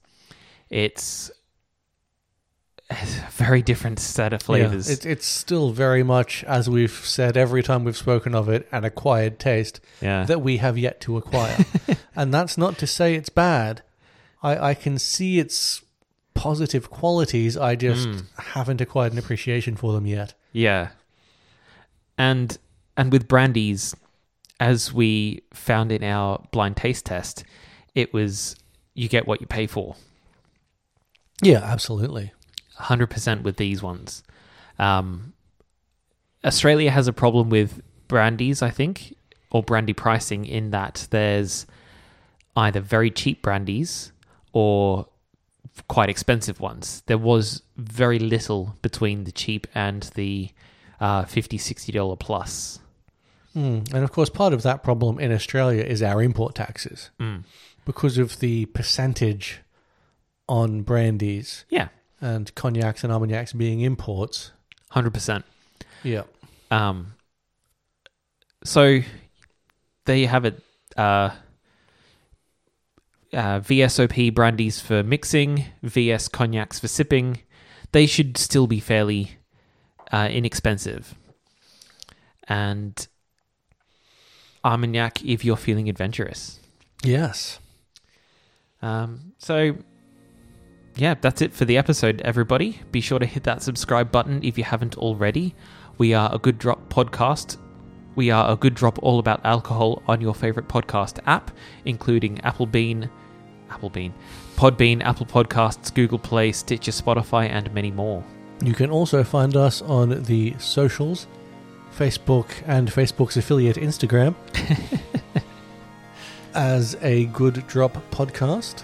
It's 0.71 1.31
a 2.91 2.95
very 3.33 3.63
different 3.63 3.99
set 3.99 4.33
of 4.33 4.43
flavors. 4.43 4.87
Yeah, 4.89 4.93
it's 4.95 5.07
it's 5.07 5.27
still 5.27 5.71
very 5.71 6.03
much 6.03 6.45
as 6.45 6.69
we've 6.69 6.91
said 6.93 7.37
every 7.37 7.63
time 7.63 7.85
we've 7.85 7.97
spoken 7.97 8.35
of 8.35 8.49
it, 8.49 8.69
an 8.73 8.85
acquired 8.85 9.39
taste. 9.39 9.81
yeah, 10.01 10.25
that 10.25 10.43
we 10.43 10.59
have 10.59 10.77
yet 10.79 11.01
to 11.03 11.17
acquire. 11.17 11.57
and 12.17 12.33
that's 12.35 12.57
not 12.59 12.79
to 12.79 12.87
say 12.87 13.15
it's 13.15 13.29
bad. 13.31 13.83
I, 14.43 14.71
I 14.71 14.75
can 14.75 14.99
see 14.99 15.39
its 15.39 15.83
positive 16.35 16.91
qualities. 16.91 17.57
I 17.57 17.77
just 17.77 18.09
Mm. 18.09 18.25
haven't 18.55 18.81
acquired 18.81 19.13
an 19.13 19.19
appreciation 19.19 19.77
for 19.77 19.93
them 19.93 20.07
yet. 20.07 20.35
yeah, 20.53 20.89
and 22.19 22.59
and 22.97 23.13
with 23.13 23.29
brandies, 23.29 23.95
as 24.63 24.93
we 24.93 25.43
found 25.53 25.91
in 25.91 26.05
our 26.05 26.41
blind 26.53 26.77
taste 26.77 27.05
test, 27.07 27.43
it 27.97 28.15
was 28.15 28.55
you 28.95 29.09
get 29.09 29.27
what 29.27 29.41
you 29.41 29.47
pay 29.49 29.67
for. 29.67 29.97
Yeah, 31.43 31.59
absolutely. 31.65 32.33
100% 32.79 33.43
with 33.43 33.57
these 33.57 33.83
ones. 33.83 34.23
Um, 34.79 35.33
Australia 36.45 36.93
has 36.93 37.09
a 37.09 37.13
problem 37.13 37.51
with 37.51 37.83
brandies, 38.07 38.63
I 38.63 38.71
think, 38.71 39.17
or 39.51 39.65
brandy 39.65 39.95
pricing 39.95 40.45
in 40.45 40.71
that 40.71 41.09
there's 41.11 41.67
either 42.55 42.81
very 42.81 43.11
cheap 43.11 43.43
brandies 43.43 44.13
or 44.53 45.09
quite 45.89 46.09
expensive 46.09 46.61
ones. 46.61 47.03
There 47.07 47.19
was 47.19 47.63
very 47.77 48.21
little 48.21 48.77
between 48.81 49.25
the 49.25 49.33
cheap 49.33 49.67
and 49.75 50.05
the 50.15 50.51
uh, 51.01 51.25
$50, 51.25 51.59
$60 51.59 52.19
plus. 52.21 52.79
Mm. 53.57 53.93
And 53.93 54.05
of 54.05 54.13
course, 54.13 54.31
part 54.31 54.53
of 54.53 54.63
that 54.63 54.83
problem 54.83 55.19
in 55.19 55.31
Australia 55.33 55.83
is 55.83 56.03
our 56.03 56.23
import 56.23 56.55
taxes 56.55 57.11
Mm. 57.21 57.45
because 57.85 58.17
of 58.19 58.39
the 58.41 58.67
percentage 58.67 59.61
on 60.49 60.83
brandies 60.83 61.65
Yeah, 61.71 61.89
and 62.21 62.55
cognacs 62.55 63.05
and 63.05 63.13
armagnacs 63.13 63.53
being 63.53 63.81
imports. 63.81 64.53
100%. 64.93 65.45
Yeah. 66.03 66.23
Um, 66.71 67.15
so 68.65 69.01
there 70.07 70.17
you 70.17 70.29
have 70.29 70.45
it. 70.45 70.63
Uh, 70.97 71.31
uh, 73.33 73.61
VSOP 73.61 74.31
brandies 74.35 74.81
for 74.81 75.03
mixing, 75.03 75.65
VS 75.83 76.29
cognacs 76.29 76.79
for 76.81 76.89
sipping. 76.89 77.41
They 77.93 78.07
should 78.07 78.37
still 78.37 78.67
be 78.67 78.81
fairly 78.81 79.39
uh, 80.11 80.29
inexpensive. 80.31 81.15
And 82.49 83.07
Armagnac 84.65 85.25
if 85.25 85.45
you're 85.45 85.57
feeling 85.57 85.89
adventurous. 85.89 86.61
Yes. 87.03 87.59
Um, 88.81 89.33
so, 89.39 89.77
yeah, 90.97 91.15
that's 91.21 91.41
it 91.41 91.53
for 91.53 91.65
the 91.65 91.77
episode, 91.77 92.21
everybody. 92.23 92.81
Be 92.91 93.01
sure 93.01 93.19
to 93.19 93.27
hit 93.27 93.45
that 93.45 93.63
subscribe 93.63 94.11
button 94.11 94.43
if 94.43 94.59
you 94.59 94.65
haven't 94.65 94.97
already. 94.99 95.55
We 95.99 96.15
are 96.15 96.35
a 96.35 96.39
Good 96.39 96.59
Drop 96.59 96.89
podcast. 96.89 97.57
We 98.15 98.31
are 98.31 98.51
a 98.53 98.57
Good 98.57 98.75
Drop 98.75 98.99
all 99.03 99.19
about 99.19 99.45
alcohol 99.45 100.03
on 100.07 100.21
your 100.21 100.35
favorite 100.35 100.69
podcast 100.69 101.19
app, 101.27 101.51
including 101.85 102.39
Applebean, 102.39 103.09
Applebean, 103.71 104.13
Podbean, 104.57 105.03
Apple 105.03 105.27
Podcasts, 105.27 105.93
Google 105.95 106.19
Play, 106.19 106.53
Stitcher, 106.53 106.93
Spotify, 106.93 107.49
and 107.49 107.73
many 107.73 107.91
more. 107.91 108.23
You 108.63 108.75
can 108.75 108.91
also 108.91 109.25
find 109.25 109.57
us 109.57 109.81
on 109.83 110.23
the 110.25 110.55
socials 110.59 111.27
Facebook 111.97 112.49
and 112.67 112.89
Facebook's 112.89 113.37
affiliate 113.37 113.77
Instagram 113.77 114.35
as 116.55 116.97
a 117.03 117.27
Good 117.27 117.67
Drop 117.67 117.97
podcast. 118.11 118.83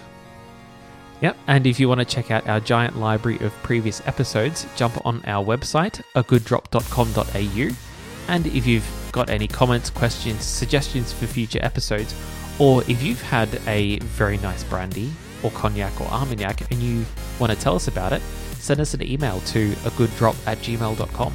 Yep, 1.21 1.37
and 1.47 1.67
if 1.67 1.79
you 1.79 1.89
want 1.89 1.99
to 1.99 2.05
check 2.05 2.31
out 2.31 2.47
our 2.47 2.59
giant 2.59 2.97
library 2.97 3.39
of 3.39 3.51
previous 3.63 4.05
episodes, 4.07 4.65
jump 4.75 5.05
on 5.05 5.21
our 5.25 5.43
website, 5.43 6.01
agooddrop.com.au. 6.15 8.33
And 8.33 8.47
if 8.47 8.65
you've 8.65 9.09
got 9.11 9.29
any 9.29 9.47
comments, 9.47 9.89
questions, 9.89 10.45
suggestions 10.45 11.11
for 11.11 11.27
future 11.27 11.59
episodes, 11.61 12.15
or 12.57 12.83
if 12.83 13.03
you've 13.03 13.21
had 13.21 13.59
a 13.67 13.99
very 13.99 14.37
nice 14.37 14.63
brandy 14.63 15.11
or 15.43 15.51
cognac 15.51 15.99
or 15.99 16.07
armagnac 16.07 16.69
and 16.71 16.81
you 16.81 17.05
want 17.39 17.51
to 17.51 17.59
tell 17.59 17.75
us 17.75 17.87
about 17.87 18.13
it, 18.13 18.21
send 18.53 18.79
us 18.79 18.93
an 18.93 19.01
email 19.01 19.39
to 19.41 19.71
agooddrop 19.71 20.35
at 20.47 20.57
gmail.com. 20.59 21.33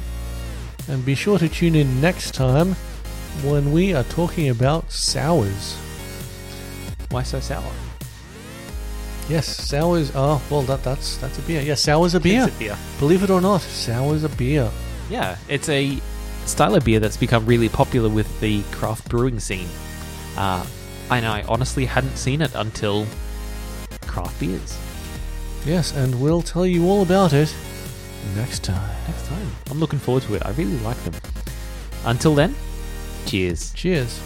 And 0.87 1.03
be 1.03 1.15
sure 1.15 1.39
to 1.39 1.49
tune 1.49 1.75
in 1.75 1.99
next 1.99 2.33
time 2.33 2.75
when 3.43 3.71
we 3.71 3.93
are 3.93 4.03
talking 4.03 4.49
about 4.49 4.91
sours. 4.91 5.75
Why 7.09 7.23
so 7.23 7.39
sour? 7.39 7.71
Yes, 9.27 9.47
sours 9.47 10.15
are 10.15 10.39
well. 10.51 10.61
That 10.61 10.83
that's 10.83 11.17
that's 11.17 11.39
a 11.39 11.41
beer. 11.41 11.61
Yeah, 11.61 11.73
sours 11.73 12.13
a 12.13 12.19
beer. 12.19 12.43
It's 12.45 12.55
a 12.55 12.59
beer. 12.59 12.77
Believe 12.99 13.23
it 13.23 13.31
or 13.31 13.41
not, 13.41 13.61
sours 13.61 14.23
a 14.23 14.29
beer. 14.29 14.69
Yeah, 15.09 15.37
it's 15.49 15.67
a 15.69 15.99
style 16.45 16.75
of 16.75 16.85
beer 16.85 16.99
that's 16.99 17.17
become 17.17 17.45
really 17.45 17.69
popular 17.69 18.09
with 18.09 18.39
the 18.39 18.61
craft 18.71 19.09
brewing 19.09 19.39
scene. 19.39 19.67
Uh, 20.37 20.65
and 21.09 21.25
I 21.25 21.41
honestly 21.43 21.85
hadn't 21.85 22.17
seen 22.17 22.41
it 22.41 22.53
until 22.53 23.07
craft 24.01 24.39
beers. 24.39 24.77
Yes, 25.65 25.95
and 25.95 26.21
we'll 26.21 26.43
tell 26.43 26.65
you 26.65 26.87
all 26.87 27.01
about 27.01 27.33
it 27.33 27.55
next 28.35 28.63
time. 28.63 28.89
Next 29.07 29.25
time. 29.27 29.49
I'm 29.69 29.79
looking 29.79 29.99
forward 29.99 30.23
to 30.23 30.35
it. 30.35 30.45
I 30.45 30.51
really 30.51 30.77
like 30.79 30.97
them. 31.03 31.13
Until 32.05 32.35
then, 32.35 32.55
cheers. 33.25 33.71
Cheers. 33.73 34.19